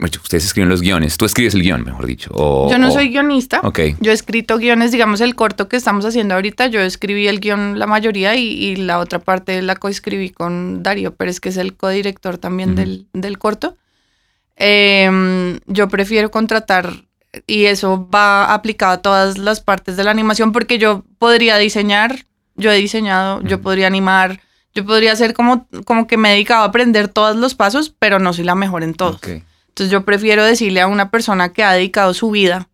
[0.00, 1.16] Ustedes escriben los guiones.
[1.16, 2.30] Tú escribes el guion, mejor dicho.
[2.32, 3.60] o- Yo no o- soy guionista.
[3.64, 3.80] Ok.
[4.00, 7.80] Yo he escrito guiones, digamos, el corto que estamos haciendo ahorita, yo escribí el guion
[7.80, 11.74] la mayoría y, y la otra parte la coescribí con Darío Pérez, que es el
[11.74, 12.78] codirector también Ujú.
[12.78, 13.76] del, del corto.
[14.56, 16.92] Em, yo prefiero contratar,
[17.46, 22.24] y eso va aplicado a todas las partes de la animación, porque yo podría diseñar,
[22.54, 23.64] yo he diseñado, yo Ujú.
[23.64, 24.40] podría animar,
[24.78, 28.18] yo podría hacer como, como que me he dedicado a aprender todos los pasos, pero
[28.18, 29.20] no soy la mejor en todos.
[29.24, 32.68] Entonces yo prefiero decirle a una persona que ha dedicado su vida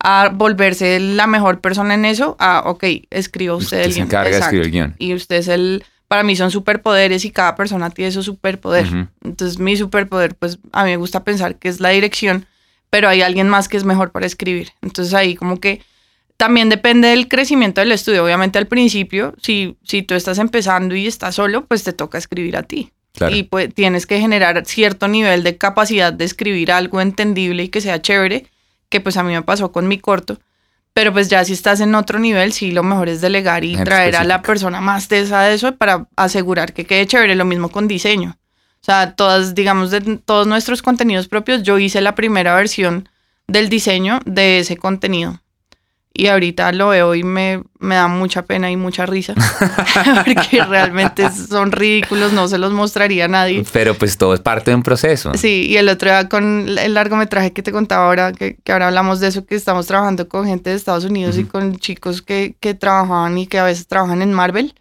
[0.00, 4.06] a volverse la mejor persona en eso, a, ok, escriba usted, Usted el se guion.
[4.08, 4.56] encarga de Exacto.
[4.56, 4.96] escribir el guion.
[4.98, 8.86] Y usted es el, para mí son superpoderes y cada persona tiene su superpoder.
[9.24, 12.46] Entonces mi superpoder, pues a mí me gusta pensar que es la dirección,
[12.90, 14.72] pero hay alguien más que es mejor para escribir.
[14.82, 15.80] Entonces ahí como que
[16.36, 18.24] también depende del crecimiento del estudio.
[18.24, 22.56] Obviamente al principio, si, si tú estás empezando y estás solo, pues te toca escribir
[22.56, 22.92] a ti.
[23.12, 23.34] Claro.
[23.34, 27.80] Y pues tienes que generar cierto nivel de capacidad de escribir algo entendible y que
[27.80, 28.46] sea chévere,
[28.88, 30.40] que pues a mí me pasó con mi corto.
[30.92, 34.14] Pero pues ya si estás en otro nivel, sí, lo mejor es delegar y traer
[34.16, 37.34] a la persona más tesa de eso para asegurar que quede chévere.
[37.34, 38.36] Lo mismo con diseño.
[38.80, 43.08] O sea, todas, digamos, de todos nuestros contenidos propios, yo hice la primera versión
[43.48, 45.40] del diseño de ese contenido.
[46.16, 49.34] Y ahorita lo veo y me, me da mucha pena y mucha risa.
[50.24, 53.64] porque realmente son ridículos, no se los mostraría a nadie.
[53.72, 55.32] Pero pues todo es parte de un proceso.
[55.34, 58.86] Sí, y el otro día con el largometraje que te contaba ahora, que, que ahora
[58.86, 62.54] hablamos de eso, que estamos trabajando con gente de Estados Unidos y con chicos que,
[62.60, 64.74] que trabajaban y que a veces trabajan en Marvel,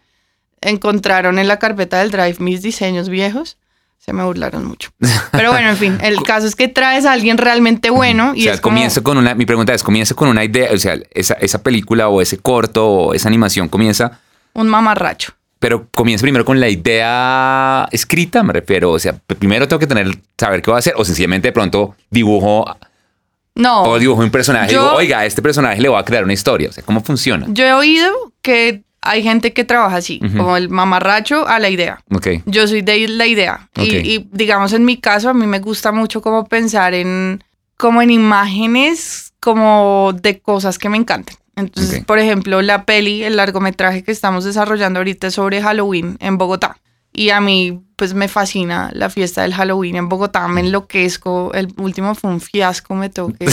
[0.62, 3.58] encontraron en la carpeta del Drive mis diseños viejos.
[4.04, 4.90] Se me burlaron mucho.
[5.32, 8.44] Pero bueno, en fin, el caso es que traes a alguien realmente bueno O y
[8.44, 8.74] sea, es como...
[8.76, 12.10] comienza con una, mi pregunta es, comienza con una idea, o sea, esa, esa película
[12.10, 14.20] o ese corto o esa animación comienza,
[14.54, 15.32] un mamarracho.
[15.58, 20.08] pero comienza primero con la idea escrita, me refiero, o sea, primero tengo que tener,
[20.38, 22.66] saber qué va a hacer, o sencillamente de pronto dibujo
[23.56, 26.26] No, o dibujo un personaje y digo, oiga, a este personaje le voy a crear
[26.26, 27.46] una historia, o sea, ¿cómo funciona?
[27.50, 30.38] yo he oído que hay gente que trabaja así, Ujú.
[30.38, 32.00] como el mamarracho a la idea.
[32.14, 33.70] Ok, Yo soy de la idea.
[33.76, 34.06] Y- Ok.
[34.06, 37.44] Y, digamos, en mi caso, a mí me gusta mucho como pensar en,
[37.78, 41.36] como en imágenes, como de cosas que me encanten.
[41.56, 42.06] Entonces, Ok.
[42.06, 46.78] por ejemplo, la peli, el largometraje que estamos desarrollando ahorita es sobre Halloween en Bogotá.
[47.16, 51.52] Y a mí, pues me fascina la fiesta del Halloween en Bogotá, me enloquezco.
[51.54, 53.46] El último fue un fiasco, me tengo que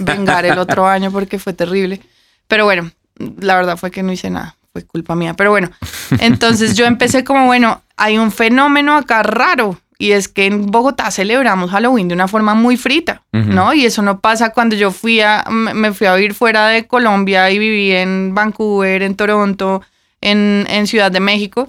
[0.00, 2.00] vengar el otro año porque fue terrible.
[2.46, 2.90] Pero bueno,
[3.40, 5.34] La verdad fue que no hice nada, fue culpa mía.
[5.34, 5.70] Pero bueno,
[6.20, 9.78] entonces yo empecé como, bueno, hay un fenómeno acá raro.
[9.98, 13.72] Y es que en Bogotá celebramos Halloween de una forma muy frita, ¿no?
[13.72, 17.50] Y eso no pasa cuando yo fui a, me fui a vivir fuera de Colombia
[17.50, 19.80] y viví en Vancouver, en Toronto,
[20.20, 21.66] en, en Ciudad de México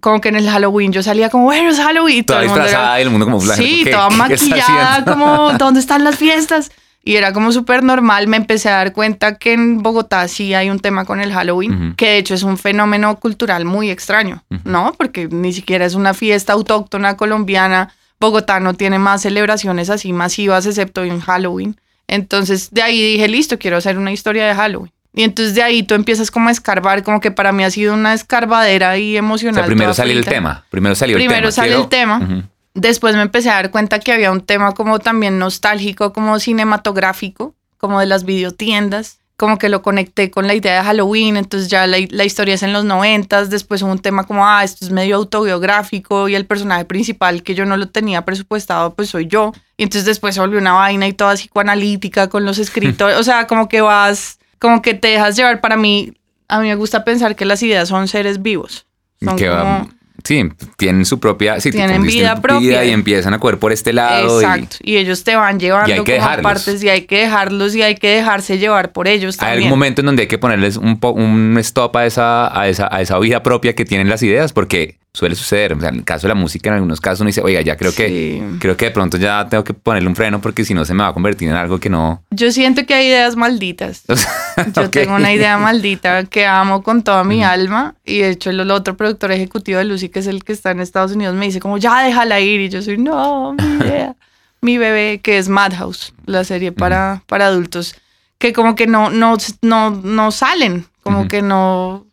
[0.00, 2.24] como que en el Halloween yo salía como, bueno, es Halloween.
[2.24, 6.70] Toda todo disfrazada el mundo como Sí, toda maquillada, como, ¿dónde están las fiestas?
[7.06, 10.70] Y era como súper normal, me empecé a dar cuenta que en Bogotá sí hay
[10.70, 14.92] un tema con el Halloween, que de hecho es un fenómeno cultural muy extraño, ¿no?
[14.98, 17.92] Porque ni siquiera es una fiesta autóctona colombiana.
[18.18, 21.76] Bogotá no tiene más celebraciones así masivas excepto en Halloween.
[22.08, 24.90] Entonces de ahí dije, listo, quiero hacer una historia de Halloween.
[25.14, 27.94] Y entonces de ahí tú empiezas como a escarbar, como que para mí ha sido
[27.94, 29.64] una escarbadera y emocional.
[29.66, 31.34] primero salió el tema, primero salió el tema.
[31.34, 32.48] Primero sale el tema.
[32.76, 37.54] Después me empecé a dar cuenta que había un tema como también nostálgico, como cinematográfico,
[37.78, 41.86] como de las videotiendas, como que lo conecté con la idea de Halloween, entonces ya
[41.86, 45.16] la, historia es en los noventas, después hubo un tema como, ah, esto es medio
[45.16, 49.52] autobiográfico y el personaje principal que yo no lo tenía presupuestado, pues soy yo.
[49.78, 53.46] Y entonces después se volvió una vaina y toda psicoanalítica con los escritores, o sea,
[53.46, 55.62] como que vas, como que te dejas llevar.
[55.62, 56.12] Para mí,
[56.48, 58.86] a mí me gusta pensar que las ideas son seres vivos.
[59.22, 59.88] Son como,
[60.26, 60.42] Sí,
[60.76, 64.40] tienen su propia, sí, tienen vida propia y empiezan a correr por este lado.
[64.40, 67.94] Exacto, y, ellos te van llevando y como partes y hay que dejarlos y hay
[67.94, 69.52] que dejarse llevar por ellos también.
[69.52, 72.88] Hay algún momento en donde hay que ponerles un, un stop a esa, a, esa,
[72.90, 75.72] a esa vida propia que tienen las ideas, porque suele suceder.
[75.72, 77.76] O sea, en el caso de la música, en algunos casos uno dice, oiga, ya
[77.78, 80.84] creo que, creo que de pronto ya tengo que ponerle un freno porque si no
[80.84, 82.22] se me va a convertir en algo que no.
[82.30, 84.04] Yo siento que hay ideas malditas.
[84.76, 88.70] Yo tengo una idea maldita que amo con toda mi alma y de hecho el,
[88.70, 91.60] otro productor ejecutivo de Lucy, que es el que está en Estados Unidos, me dice
[91.60, 94.16] como, ya déjala ir y yo soy, no, mi idea.
[94.60, 97.94] mi bebé, que es Madhouse, la serie para, para adultos,
[98.36, 102.05] que como que no, no, no, no salen, como que no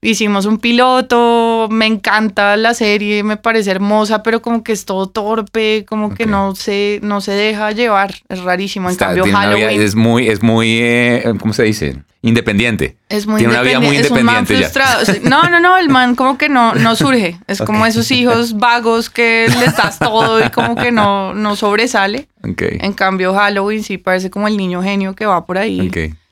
[0.00, 5.08] Hicimos un piloto, me encanta la serie, me parece hermosa, pero como que es todo
[5.08, 8.90] torpe, como que no se, no se deja llevar, es rarísimo.
[8.90, 9.80] En cambio, Halloween...
[9.80, 11.96] es muy, es muy, eh, ¿cómo se dice?
[12.22, 12.96] Independiente.
[13.08, 14.08] Es muy Tiene una vida muy independiente.
[14.08, 15.04] Es un man frustrado.
[15.22, 17.38] No, no, no, el man como que no, no surge.
[17.46, 22.28] Es como esos hijos vagos que le estás todo y como que no, no sobresale.
[22.42, 25.90] En cambio, Halloween sí parece como el niño genio que va por ahí.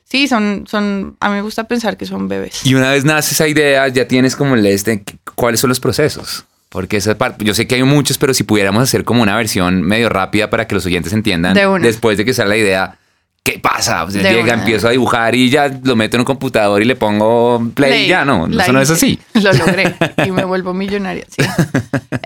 [0.09, 2.65] Sí, son, son, a mí me gusta pensar que son bebés.
[2.65, 5.03] Y una vez nace esa idea, ya tienes como el este,
[5.35, 6.45] ¿cuáles son los procesos?
[6.69, 9.81] Porque esa parte, yo sé que hay muchos, pero si pudiéramos hacer como una versión
[9.81, 12.99] medio rápida para que los oyentes entiendan, después de que sale la idea,
[13.47, 14.03] ¿qué pasa?
[14.03, 17.65] O llega, empiezo a dibujar y ya lo meto en un computador y le pongo
[17.73, 19.17] play, y ya, no, eso no es así.
[19.35, 21.41] Lo logré y me vuelvo millonaria, sí.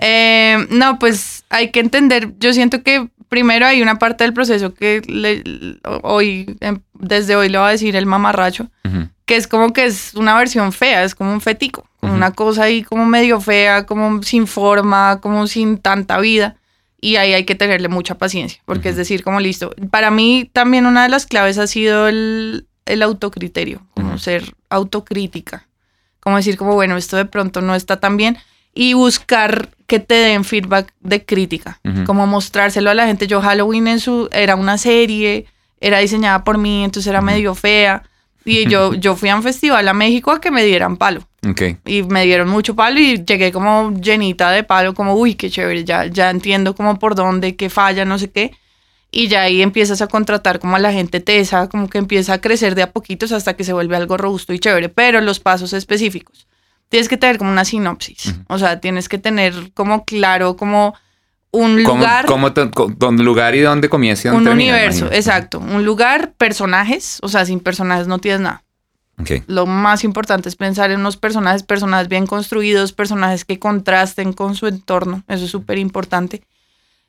[0.04, 4.74] Eh, no, pues hay que entender, yo siento que primero hay una parte del proceso
[4.74, 5.00] que
[6.02, 8.68] hoy, em, desde hoy le voy a decir el mamarracho,
[9.24, 12.82] que es como que es una versión fea, es como un fetico, una cosa ahí
[12.82, 16.56] como medio fea, como sin forma, como sin tanta vida.
[17.02, 19.74] Y ahí hay que tenerle mucha paciencia, porque es decir, como listo.
[19.90, 25.66] Para mí también una de las claves ha sido el, el autocriterio, como ser autocrítica.
[26.20, 28.38] Como decir, como bueno, esto de pronto no está tan bien
[28.74, 33.26] y buscar que te den feedback de crítica, como mostrárselo a la gente.
[33.26, 35.46] Yo Halloween en su era una serie,
[35.80, 38.04] era diseñada por mí, entonces era medio fea.
[38.44, 41.26] Y yo, yo fui a un festival a México a que me dieran palo.
[41.48, 41.76] Okay.
[41.84, 45.84] Y me dieron mucho palo y llegué como llenita de palo, como, uy, qué chévere,
[45.84, 48.52] ya, ya entiendo como por dónde, qué falla, no sé qué.
[49.10, 52.40] Y ya ahí empiezas a contratar como a la gente tesa, como que empieza a
[52.40, 55.72] crecer de a poquitos hasta que se vuelve algo robusto y chévere, pero los pasos
[55.72, 56.46] específicos
[56.92, 58.34] tienes que tener como una sinopsis.
[58.48, 60.94] O sea, tienes que tener como claro como
[61.52, 62.26] un lugar.
[62.96, 64.32] Dónde lugar y dónde comienza.
[64.32, 65.60] un universo, exacto.
[65.60, 67.18] Un lugar, personajes.
[67.22, 68.64] O sea, sin personajes no tienes nada.
[69.20, 69.44] Okay.
[69.46, 74.56] Lo más importante es pensar en unos personajes, personajes bien construidos, personajes que contrasten con
[74.56, 75.22] su entorno.
[75.28, 76.42] Eso es súper importante.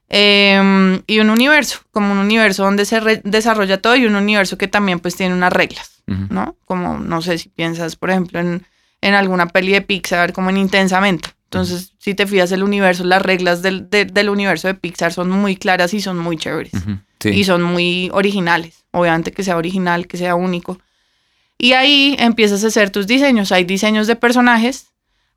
[0.10, 4.68] Em, y un universo, como un universo donde se desarrolla todo y un universo que
[4.68, 6.56] también pues tiene unas reglas, ¿no?
[6.66, 8.66] Como, no sé si piensas, por ejemplo, en
[9.04, 11.30] en alguna peli de Pixar como en Intensamente.
[11.54, 15.56] Entonces, si te fijas el universo, las reglas del, del, universo de Pixar son muy
[15.56, 16.72] claras y son muy chéveres.
[17.24, 18.86] Y son muy originales.
[18.90, 20.80] Obviamente que sea original, que sea único.
[21.60, 23.52] Y ahí empiezas a hacer tus diseños.
[23.52, 24.88] Hay diseños de personajes,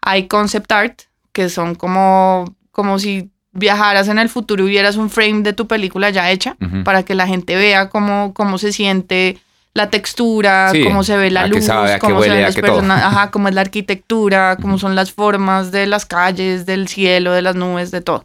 [0.00, 1.02] hay concept art,
[1.33, 5.66] que son como, como si viajaras en el futuro y vieras un frame de tu
[5.66, 9.38] película ya hecha, para que la gente vea cómo, cómo se siente
[9.76, 11.68] la textura, cómo se ve la luz,
[12.00, 15.86] cómo se ven los personajes, ajá, cómo es la arquitectura, cómo son las formas de
[15.86, 18.24] las calles, del cielo, de las nubes, de todo.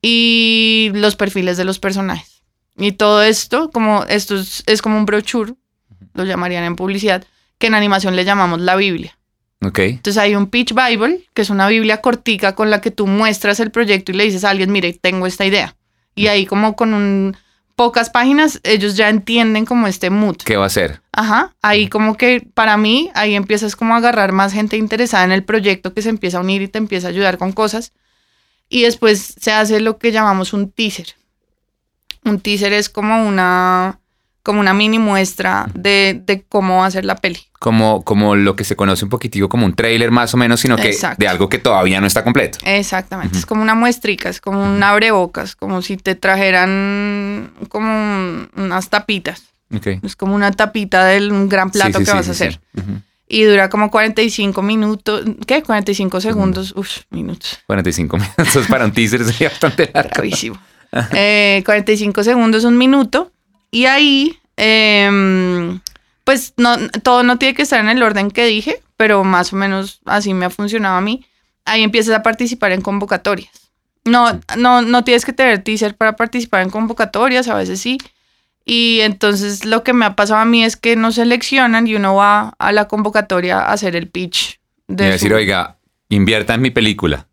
[0.00, 2.42] Y los perfiles de los personajes.
[2.78, 5.52] Y todo esto, como esto es, como un brochure,
[6.14, 7.24] lo llamarían en publicidad,
[7.58, 9.18] que en animación le llamamos la Biblia.
[9.60, 9.80] Ok.
[9.80, 13.60] Entonces hay un pitch Bible, que es una Biblia cortica con la que tú muestras
[13.60, 15.76] el proyecto y le dices a alguien, mire, tengo esta idea.
[16.14, 17.36] Y ahí como con un,
[17.78, 20.38] pocas páginas, ellos ya entienden como este mood.
[20.38, 21.00] ¿Qué va a hacer?
[21.12, 25.30] Ajá, ahí como que para mí, ahí empiezas como a agarrar más gente interesada en
[25.30, 27.92] el proyecto que se empieza a unir y te empieza a ayudar con cosas.
[28.68, 31.14] Y después se hace lo que llamamos un teaser.
[32.24, 34.00] Un teaser es como una,
[34.42, 37.38] como una mini muestra de, de cómo va a ser la peli.
[37.58, 40.76] Como, como lo que se conoce un poquitico como un trailer más o menos, sino
[40.76, 41.16] que Exacto.
[41.20, 42.58] de algo que todavía no está completo.
[42.64, 48.48] Exactamente, es como una muestrica, es como un abrebocas, como si te trajeran como un-
[48.56, 49.42] unas tapitas.
[50.02, 52.60] Es como una tapita del un gran plato Sí, sí, que sí, vas a hacer.
[53.30, 55.62] Y dura como 45 minutos, ¿qué?
[55.62, 60.22] 45 segundos, uf, minutos, 45 minutos para un teaser sería bastante largo.
[61.12, 63.30] Eh, 45 segundos, un minuto.
[63.70, 65.80] Y ahí, em,
[66.24, 69.56] pues no, todo no tiene que estar en el orden que dije, pero más o
[69.56, 71.24] menos así me ha funcionado a mí.
[71.64, 73.50] Ahí empiezas a participar en convocatorias.
[74.04, 77.98] No, no, no tienes que tener teaser para participar en convocatorias, a veces sí.
[78.64, 82.14] Y entonces lo que me ha pasado a mí es que nos seleccionan y uno
[82.14, 84.58] va a la convocatoria a hacer el pitch.
[84.88, 85.76] Y De decir, su- oiga,
[86.08, 87.26] invierta en mi película.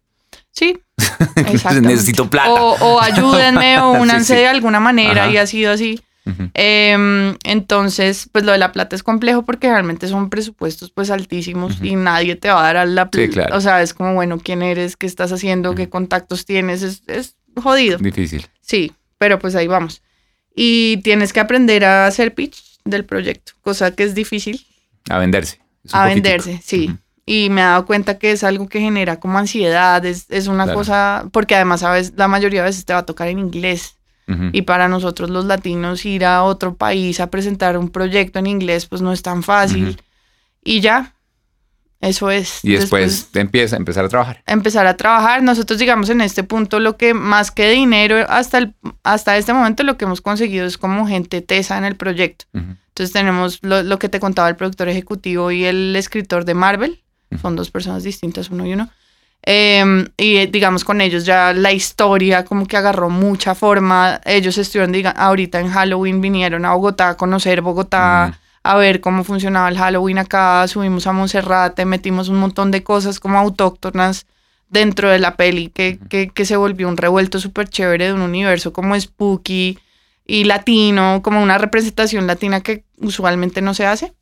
[0.52, 0.78] Sí.
[1.82, 2.52] Necesito plata.
[2.52, 4.40] O, o ayúdenme o Sí, únanse sí.
[4.42, 5.32] de alguna manera Ajá.
[5.32, 6.02] y ha sido así.
[6.26, 6.50] Ujú.
[6.56, 11.78] Em, entonces, pues lo de la plata es complejo porque realmente son presupuestos pues altísimos
[11.84, 13.32] y nadie te va a dar a la Sí, plata.
[13.32, 13.58] claro.
[13.58, 17.36] O sea, es como, bueno, quién eres, qué estás haciendo, qué contactos tienes, es, es
[17.56, 17.98] jodido.
[18.00, 18.48] Difícil.
[18.62, 20.02] Sí, pero pues ahí vamos.
[20.56, 24.66] Y tienes que aprender a hacer pitch del proyecto, cosa que es difícil
[25.10, 25.60] A venderse.
[25.92, 26.30] A poquitico.
[26.30, 26.92] venderse, sí.
[27.28, 30.64] Y me he dado cuenta que es algo que genera como ansiedad, es, es una
[30.66, 30.78] Claro.
[30.80, 33.96] cosa, porque además sabes, la mayoría de veces te va a tocar en inglés.
[34.28, 38.88] Y para nosotros los latinos ir a otro país a presentar un proyecto en inglés,
[38.88, 40.02] pues no es tan fácil.
[40.64, 41.14] Y ya,
[42.02, 42.64] eso es.
[42.64, 44.44] Y después te empieza a empezar a trabajar.
[44.48, 45.44] empezar a trabajar.
[45.44, 49.84] Nosotros, digamos, en este punto, lo que más que dinero, hasta, el, hasta este momento,
[49.84, 52.46] lo que hemos conseguido es como gente tesa en el proyecto.
[52.54, 52.76] Ujú.
[52.90, 57.02] Entonces tenemos lo, lo que te contaba el productor ejecutivo y el escritor de Marvel.
[57.42, 58.90] Son dos personas distintas, uno y uno.
[59.44, 64.20] Eh, y eh, digamos con ellos ya la historia como que agarró mucha forma.
[64.26, 69.24] Ellos estuvieron diga, ahorita en Halloween, vinieron a Bogotá a conocer Bogotá, a ver cómo
[69.24, 70.68] funcionaba el Halloween acá.
[70.68, 74.26] Subimos a Monserrate, metimos un montón de cosas como autóctonas
[74.70, 78.22] dentro de la peli que, que, que se volvió un revuelto súper chévere de un
[78.22, 79.78] universo como spooky
[80.26, 84.14] y latino, como una representación latina que usualmente no se hace.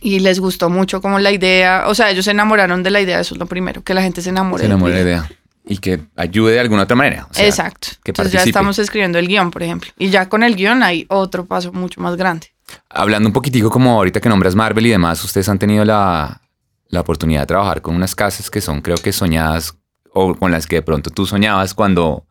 [0.00, 3.20] Y les gustó mucho como la idea, o sea, ellos se enamoraron de la idea,
[3.20, 4.62] eso es lo primero, que la gente se enamore.
[4.62, 5.30] Se del enamora la idea.
[5.64, 7.26] Y que ayude de alguna otra manera.
[7.30, 7.88] O sea, Exacto.
[8.02, 9.90] que Entonces ya estamos escribiendo el guion, por ejemplo.
[9.98, 12.48] Y ya con el guion hay otro paso mucho más grande.
[12.88, 16.40] Hablando un poquitico como ahorita que nombras Marvel y demás, ustedes han tenido la,
[16.88, 19.76] la oportunidad de trabajar con unas casas que son creo que soñadas
[20.12, 22.26] o con las que de pronto tú soñabas cuando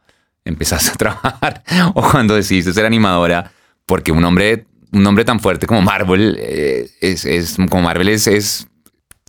[0.45, 3.51] empezaste a trabajar o cuando decidiste ser animadora,
[3.85, 8.27] porque un hombre, un nombre tan fuerte como Marvel eh, es, es- como Marvel es,
[8.27, 8.67] es,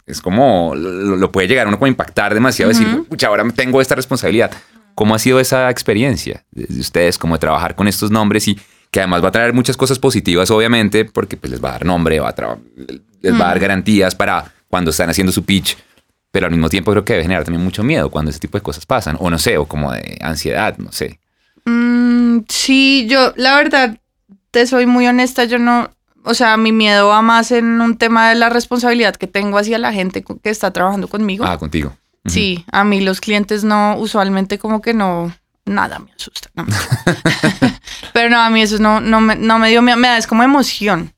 [0.06, 3.04] es como lo, lo puede llegar uno como a impactar demasiado, decir, Ujú.
[3.04, 4.50] pucha, ahora tengo esta responsabilidad.
[4.94, 8.58] ¿Cómo ha sido esa experiencia de ustedes como de trabajar con estos nombres y
[8.90, 11.84] que además va a traer muchas cosas positivas, obviamente, porque pues, les va a dar
[11.86, 12.56] nombre, va a
[13.22, 15.76] les va a dar garantías para cuando están haciendo su pitch,
[16.32, 18.62] pero al mismo tiempo creo que debe generar también mucho miedo cuando ese tipo de
[18.62, 21.20] cosas pasan, o no sé, o como de ansiedad, no sé.
[21.64, 23.96] Mm, sí, yo, la verdad,
[24.50, 25.90] te soy muy honesta, yo no,
[26.24, 29.78] o sea, mi miedo va más en un tema de la responsabilidad que tengo hacia
[29.78, 31.44] la gente que está trabajando conmigo.
[31.44, 31.96] Ah, contigo.
[32.26, 35.32] Sí, a mí los clientes no, usualmente como que no,
[35.64, 36.50] nada me asusta.
[36.54, 36.66] no.
[38.12, 40.26] Pero no, a mí eso no, no, me, no me dio miedo, me da es
[40.26, 41.12] como emoción.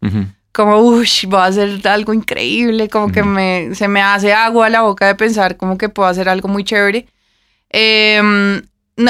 [0.53, 4.71] Como, uy, voy a hacer algo increíble, como que me, se me hace agua a
[4.71, 7.09] la boca de pensar como que puedo hacer algo muy chévere.
[7.71, 8.63] Em,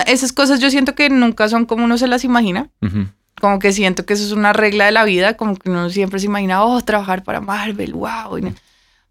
[0.07, 2.71] esas cosas yo siento que nunca son como uno se las imagina.
[3.43, 6.21] Como que siento que eso es una regla de la vida, como que uno siempre
[6.21, 8.39] se imagina, oh, trabajar para Marvel, wow.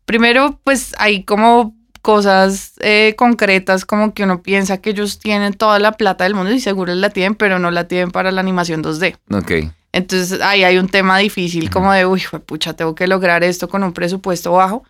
[0.06, 5.80] Primero, pues hay como cosas eh, concretas, como que uno piensa que ellos tienen toda
[5.80, 8.82] la plata del mundo y seguro la tienen, pero no la tienen para la animación
[8.82, 9.18] 2D.
[9.34, 9.70] Ok.
[9.92, 13.84] Entonces ahí hay un tema difícil, como de, uy, pucha, tengo que lograr esto con
[13.84, 14.86] un presupuesto bajo.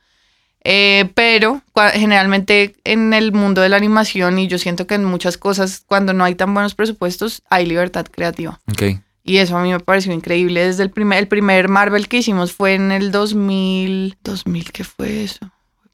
[0.63, 1.63] Eh, pero
[1.93, 6.13] generalmente en el mundo de la animación, y yo siento que en muchas cosas, cuando
[6.13, 8.59] no hay tan buenos presupuestos, hay libertad creativa.
[8.71, 9.01] Ok.
[9.23, 10.65] Y eso a mí me pareció increíble.
[10.65, 14.17] Desde el primer, el primer Marvel que hicimos fue en el 2000.
[14.23, 15.51] ¿2000 qué fue eso?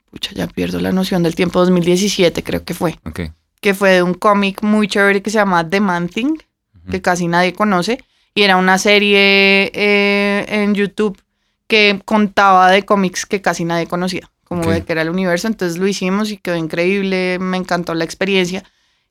[0.09, 1.59] Pucha, ya pierdo la noción del tiempo.
[1.59, 2.97] 2017 creo que fue.
[3.05, 3.21] Ok.
[3.59, 6.37] Que fue de un cómic muy chévere que se llama The Man Thing,
[6.89, 7.99] que casi nadie conoce.
[8.33, 11.21] Y era una serie eh, en YouTube
[11.67, 15.47] que contaba de cómics que casi nadie conocía, como de que era el universo.
[15.47, 18.63] Entonces lo hicimos y quedó increíble, me encantó la experiencia.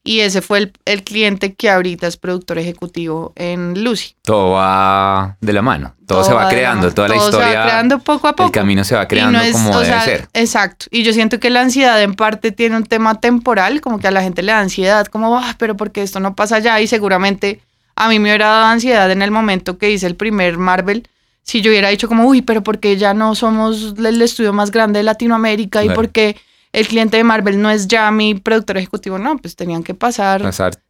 [0.07, 4.14] Y ese fue el, el, cliente que ahorita es productor ejecutivo en Lucy.
[4.22, 7.48] Todo va de la mano, todo, se va creando, toda la historia.
[7.48, 8.46] Se va creando poco a poco.
[8.46, 10.28] El camino se va creando como debe ser.
[10.32, 10.86] Exacto.
[10.90, 14.12] Y yo siento que la ansiedad en parte tiene un tema temporal, como que a
[14.12, 16.80] la gente le da ansiedad, como, ah, pero porque esto no pasa ya.
[16.80, 17.61] Y seguramente
[17.96, 21.09] a mí me hubiera dado ansiedad en el momento que hice el primer Marvel.
[21.42, 25.00] Si yo hubiera dicho como, uy, pero porque ya no somos el estudio más grande
[25.00, 26.36] de Latinoamérica y porque
[26.76, 30.42] el cliente de Marvel no es ya mi productor ejecutivo, no, pues tenían que pasar,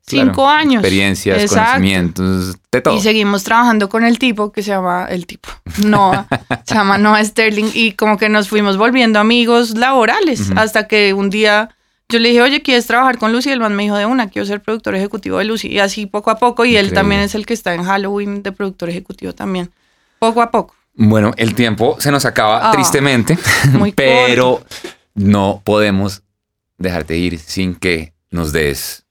[0.05, 0.83] cinco años.
[0.83, 2.97] Experiencias, conocimientos, de todo.
[2.97, 5.49] Y seguimos trabajando con el tipo que se llama, el tipo,
[5.85, 6.27] Noah,
[6.65, 11.31] se llama Noah Sterling, y como que nos fuimos volviendo amigos laborales, hasta que un
[11.31, 11.71] día
[12.09, 13.51] yo le dije, oye, ¿quieres trabajar con Lucy?
[13.51, 15.69] Y el man me dijo, de una, quiero ser productor ejecutivo de Lucy.
[15.69, 18.51] Y así poco a poco, y él también es el que está en Halloween de
[18.51, 19.71] productor ejecutivo también.
[20.19, 20.75] Poco a poco.
[20.95, 23.39] Bueno, el tiempo se nos acaba ah, tristemente,
[23.95, 24.65] pero
[25.17, 26.23] no podemos
[26.79, 29.07] dejarte ir sin que nos des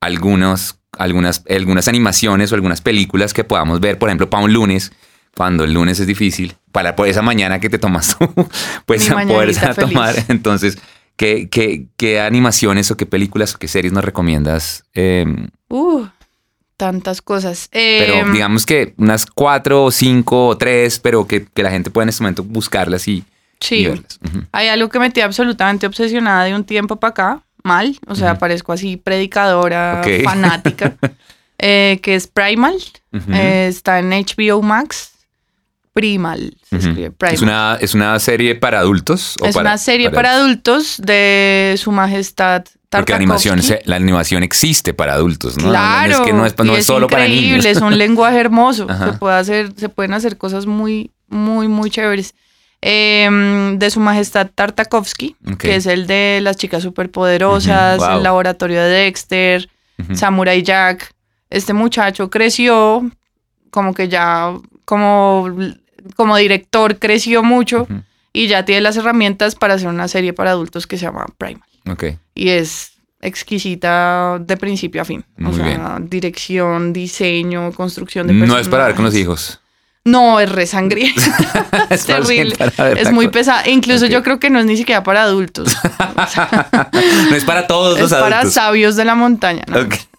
[0.00, 4.92] algunos, algunas, algunas animaciones o algunas películas que podamos ver, por ejemplo, para un lunes,
[5.36, 8.32] cuando el lunes es difícil, para por esa mañana que te tomas tú,
[8.86, 10.14] pues poder tomar.
[10.28, 10.78] Entonces,
[11.16, 14.84] ¿qué, ¿qué, qué, animaciones o qué películas o qué series nos recomiendas?
[14.94, 16.06] Em, uh,
[16.76, 17.68] tantas cosas.
[17.70, 21.90] pero em, digamos que unas cuatro o cinco o tres, pero que, que la gente
[21.90, 23.24] pueda en este momento buscarlas y
[23.60, 23.88] Sí.
[24.52, 28.38] Hay algo que me tiene absolutamente obsesionada de un tiempo para acá, mal, o sea,
[28.38, 30.96] parezco así predicadora, fanática,
[31.58, 32.76] eh, que es Primal,
[33.32, 35.12] eh, está en HBO Max.
[35.92, 37.34] Primal, se escribe Primal.
[37.34, 39.36] ¿Es una, ¿Es una serie para adultos?
[39.44, 45.14] es una serie para, adultos de su majestad porque la animación, la animación existe para
[45.14, 45.70] adultos, ¿no?
[45.70, 46.12] Claro.
[46.12, 47.64] es que no es, no es, solo para niños.
[47.64, 48.88] Es un lenguaje hermoso.
[48.88, 52.34] Se, puede hacer, se pueden hacer cosas muy, muy, muy chéveres.
[52.82, 58.88] Em, de su majestad Tartakovsky, que es el de las chicas superpoderosas, el laboratorio de
[58.88, 59.68] Dexter,
[60.14, 61.12] Samurai Jack.
[61.50, 63.10] Este muchacho creció,
[63.70, 64.54] como que ya,
[64.86, 65.48] como,
[66.16, 67.86] como director creció mucho
[68.32, 71.68] y ya tiene las herramientas para hacer una serie para adultos que se llama Primal.
[72.34, 75.22] Y es exquisita de principio a fin.
[75.44, 78.54] o sea, dirección, diseño, construcción de personajes.
[78.54, 79.60] No es para ver con los hijos.
[80.04, 80.62] No, es re
[81.90, 82.56] es terrible.
[82.96, 83.68] Es muy pesada.
[83.68, 85.76] Incluso yo creo que no es ni siquiera para adultos.
[87.30, 88.28] no es para todos los adultos.
[88.28, 89.64] Es para sabios de la montaña.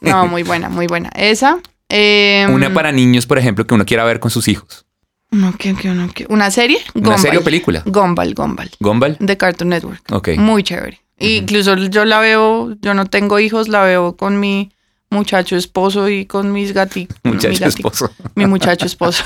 [0.01, 1.09] No, muy buena, muy buena.
[1.15, 1.59] Esa.
[1.89, 4.85] Em, una para niños, por ejemplo, que uno quiera ver con sus hijos.
[5.31, 6.79] No, que, uno ¿Una serie?
[6.93, 7.81] ¿Una serie o película?
[7.85, 8.69] Gumball, Gumball.
[8.79, 9.17] ¿Gumball?
[9.19, 10.01] De Cartoon Network.
[10.11, 10.29] Ok.
[10.37, 11.01] Muy chévere.
[11.19, 14.71] Incluso yo la veo, yo no tengo hijos, la veo con mi
[15.11, 17.17] muchacho esposo y con mis gatitos.
[17.23, 18.11] Muchacho mi esposo.
[18.35, 19.23] Mi muchacho esposo.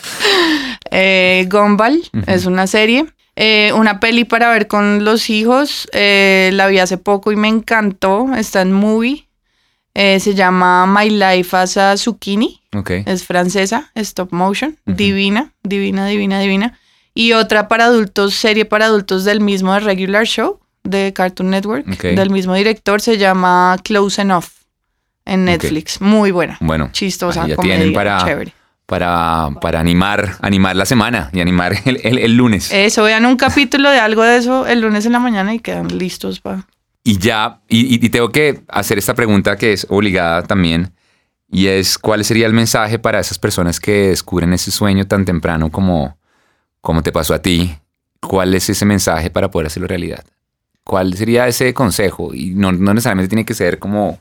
[0.90, 3.06] eh, Gumball es una serie.
[3.34, 5.88] Eh, una peli para ver con los hijos.
[5.92, 8.32] Eh, la vi hace poco y me encantó.
[8.36, 9.26] Está en movie.
[9.94, 12.60] Eh, se llama My Life as a Zucchini.
[12.74, 13.02] Okay.
[13.06, 14.78] Es francesa, stop motion.
[14.86, 16.78] Divina, divina, divina, divina.
[17.14, 21.86] Y otra para adultos, serie para adultos del mismo de Regular Show, de Cartoon Network,
[22.00, 24.61] del mismo director, se llama Close Enough
[25.24, 26.00] en Netflix.
[26.00, 26.58] Muy buena.
[26.60, 26.90] Bueno.
[26.92, 27.46] Chistosa.
[27.46, 28.46] Ya tienen para,
[28.86, 32.70] Para, para animar, animar la semana y animar el, lunes.
[32.72, 35.88] Eso, vean un capítulo de algo de eso el lunes en la mañana y quedan
[35.96, 36.66] listos para...
[37.04, 40.92] Y ya, y, tengo que hacer esta pregunta que es obligada también,
[41.50, 45.70] y es cuál sería el mensaje para esas personas que descubren ese sueño tan temprano
[45.70, 46.16] como,
[46.80, 47.76] como te pasó a ti.
[48.20, 50.24] ¿Cuál es ese mensaje para poder hacerlo realidad?
[50.84, 52.32] ¿Cuál sería ese consejo?
[52.32, 54.20] Y no, no necesariamente tiene que ser como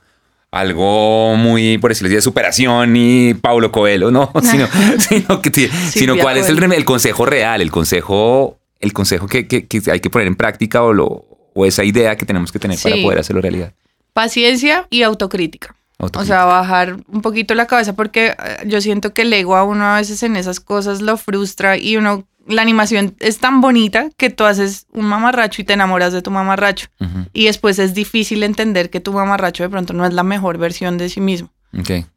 [0.51, 4.31] algo muy, por decirlo así, de superación y Paulo Coelho, ¿no?
[4.43, 4.67] sino,
[4.99, 9.81] sino, que, sino cuál es el, el, consejo real, el consejo, el consejo que, que,
[9.91, 12.95] hay que poner en práctica o, lo, o esa idea que tenemos que tener para
[12.97, 13.73] poder hacerlo realidad.
[14.13, 15.75] Paciencia y autocrítica.
[15.97, 18.35] O sea, bajar un poquito la cabeza porque eh,
[18.65, 21.95] yo siento que el ego a uno a veces en esas cosas lo frustra y
[21.95, 26.21] uno la animación es tan bonita que tú haces un mamarracho y te enamoras de
[26.21, 26.87] tu mamarracho.
[27.33, 30.97] Y después es difícil entender que tu mamarracho de pronto no es la mejor versión
[30.97, 31.49] de sí mismo.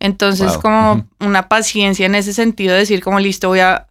[0.00, 3.86] Entonces, como una paciencia en ese sentido, de decir como listo, voy a,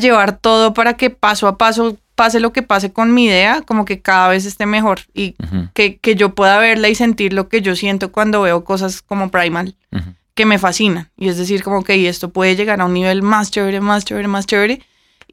[0.00, 3.84] llevar todo para que paso a paso pase lo que pase con mi idea, como
[3.84, 5.34] que cada vez esté mejor y
[5.74, 9.30] que, que, yo pueda verla y sentir lo que yo siento cuando veo cosas como
[9.30, 9.74] Primal,
[10.34, 11.10] que me fascinan.
[11.16, 14.28] Y es decir, como que esto puede llegar a un nivel más chévere, más chévere,
[14.28, 14.80] más chévere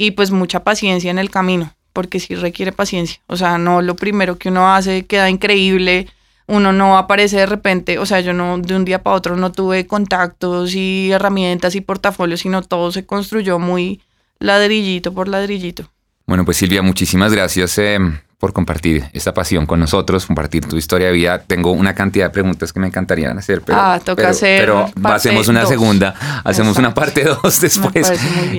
[0.02, 3.22] y pues mucha paciencia en el camino, porque sí requiere paciencia.
[3.28, 6.08] O sea, no lo primero que uno hace queda increíble,
[6.48, 9.52] uno no aparece de repente, o sea, yo no de un día para otro no
[9.52, 14.02] tuve contactos y herramientas y portafolios, sino todo se construyó muy
[14.40, 15.88] ladrillito por ladrillito.
[16.26, 18.00] Bueno, pues Silvia, muchísimas gracias eh,
[18.42, 21.44] por compartir esta pasión con nosotros, compartir tu historia de vida.
[21.44, 24.92] Tengo una cantidad de preguntas que me encantarían hacer, pero, Ah, toca pero, hacer pero
[25.04, 25.70] hacemos una dos.
[25.70, 28.12] segunda, hacemos una parte dos después.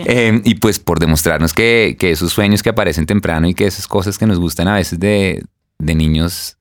[0.07, 3.87] Eh, y pues por demostrarnos que, que esos sueños que aparecen temprano y que esas
[3.89, 5.43] cosas que nos gustan a veces de,
[5.79, 6.57] de niños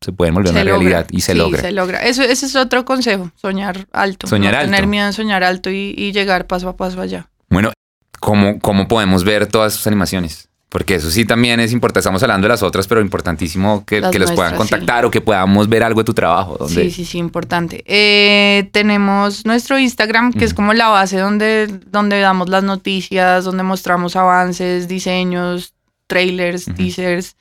[0.00, 0.78] se pueden volver Se una logra.
[0.78, 1.60] realidad y se Sí, logra.
[1.62, 1.98] se logra.
[2.00, 4.26] Eso, ese es otro consejo, soñar alto.
[4.26, 4.70] Soñar no alto.
[4.72, 7.30] Tener miedo en soñar alto y, y llegar paso a paso allá.
[7.48, 7.72] Bueno,
[8.18, 10.48] ¿cómo, ¿cómo podemos ver todas sus animaciones?
[10.74, 12.00] Porque eso sí también es importante.
[12.00, 15.20] Estamos hablando de las otras, pero importantísimo que, Las que los puedan contactar o que
[15.20, 16.68] podamos ver algo de tu trabajo.
[16.68, 17.84] Sí, sí, sí, importante.
[17.86, 23.62] Eh, tenemos nuestro Instagram, que es como la base donde, donde damos las noticias, donde
[23.62, 25.74] mostramos avances, diseños,
[26.08, 27.36] trailers, teasers,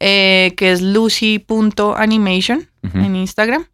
[0.00, 2.98] eh, que es lucy.animation Ujú.
[2.98, 3.64] en Instagram.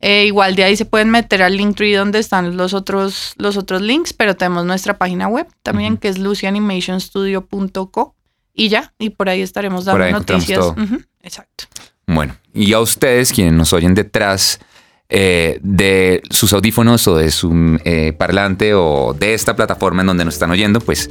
[0.00, 3.82] Eh, igual de ahí se pueden meter al Linktree donde están los otros, los otros
[3.82, 8.16] links, pero tenemos nuestra página web también, que es lucyanimationstudio.co.
[8.54, 10.64] Y ya, y por ahí estaremos dando ahí noticias.
[11.22, 11.64] exacto.
[12.06, 14.60] Bueno, y a ustedes, quienes nos oyen detrás
[15.08, 20.24] eh, de sus audífonos o de su eh, parlante o de esta plataforma en donde
[20.24, 21.10] nos están oyendo, pues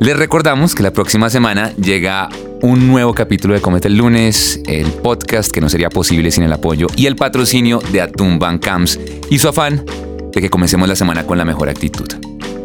[0.00, 2.28] les recordamos que la próxima semana llega
[2.62, 6.52] un nuevo capítulo de Comete el Lunes, el podcast que no sería posible sin el
[6.52, 8.98] apoyo y el patrocinio de Van Camps
[9.30, 9.84] y su afán
[10.32, 12.08] de que comencemos la semana con la mejor actitud.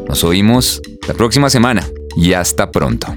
[0.07, 3.15] Nos oímos la próxima semana y hasta pronto.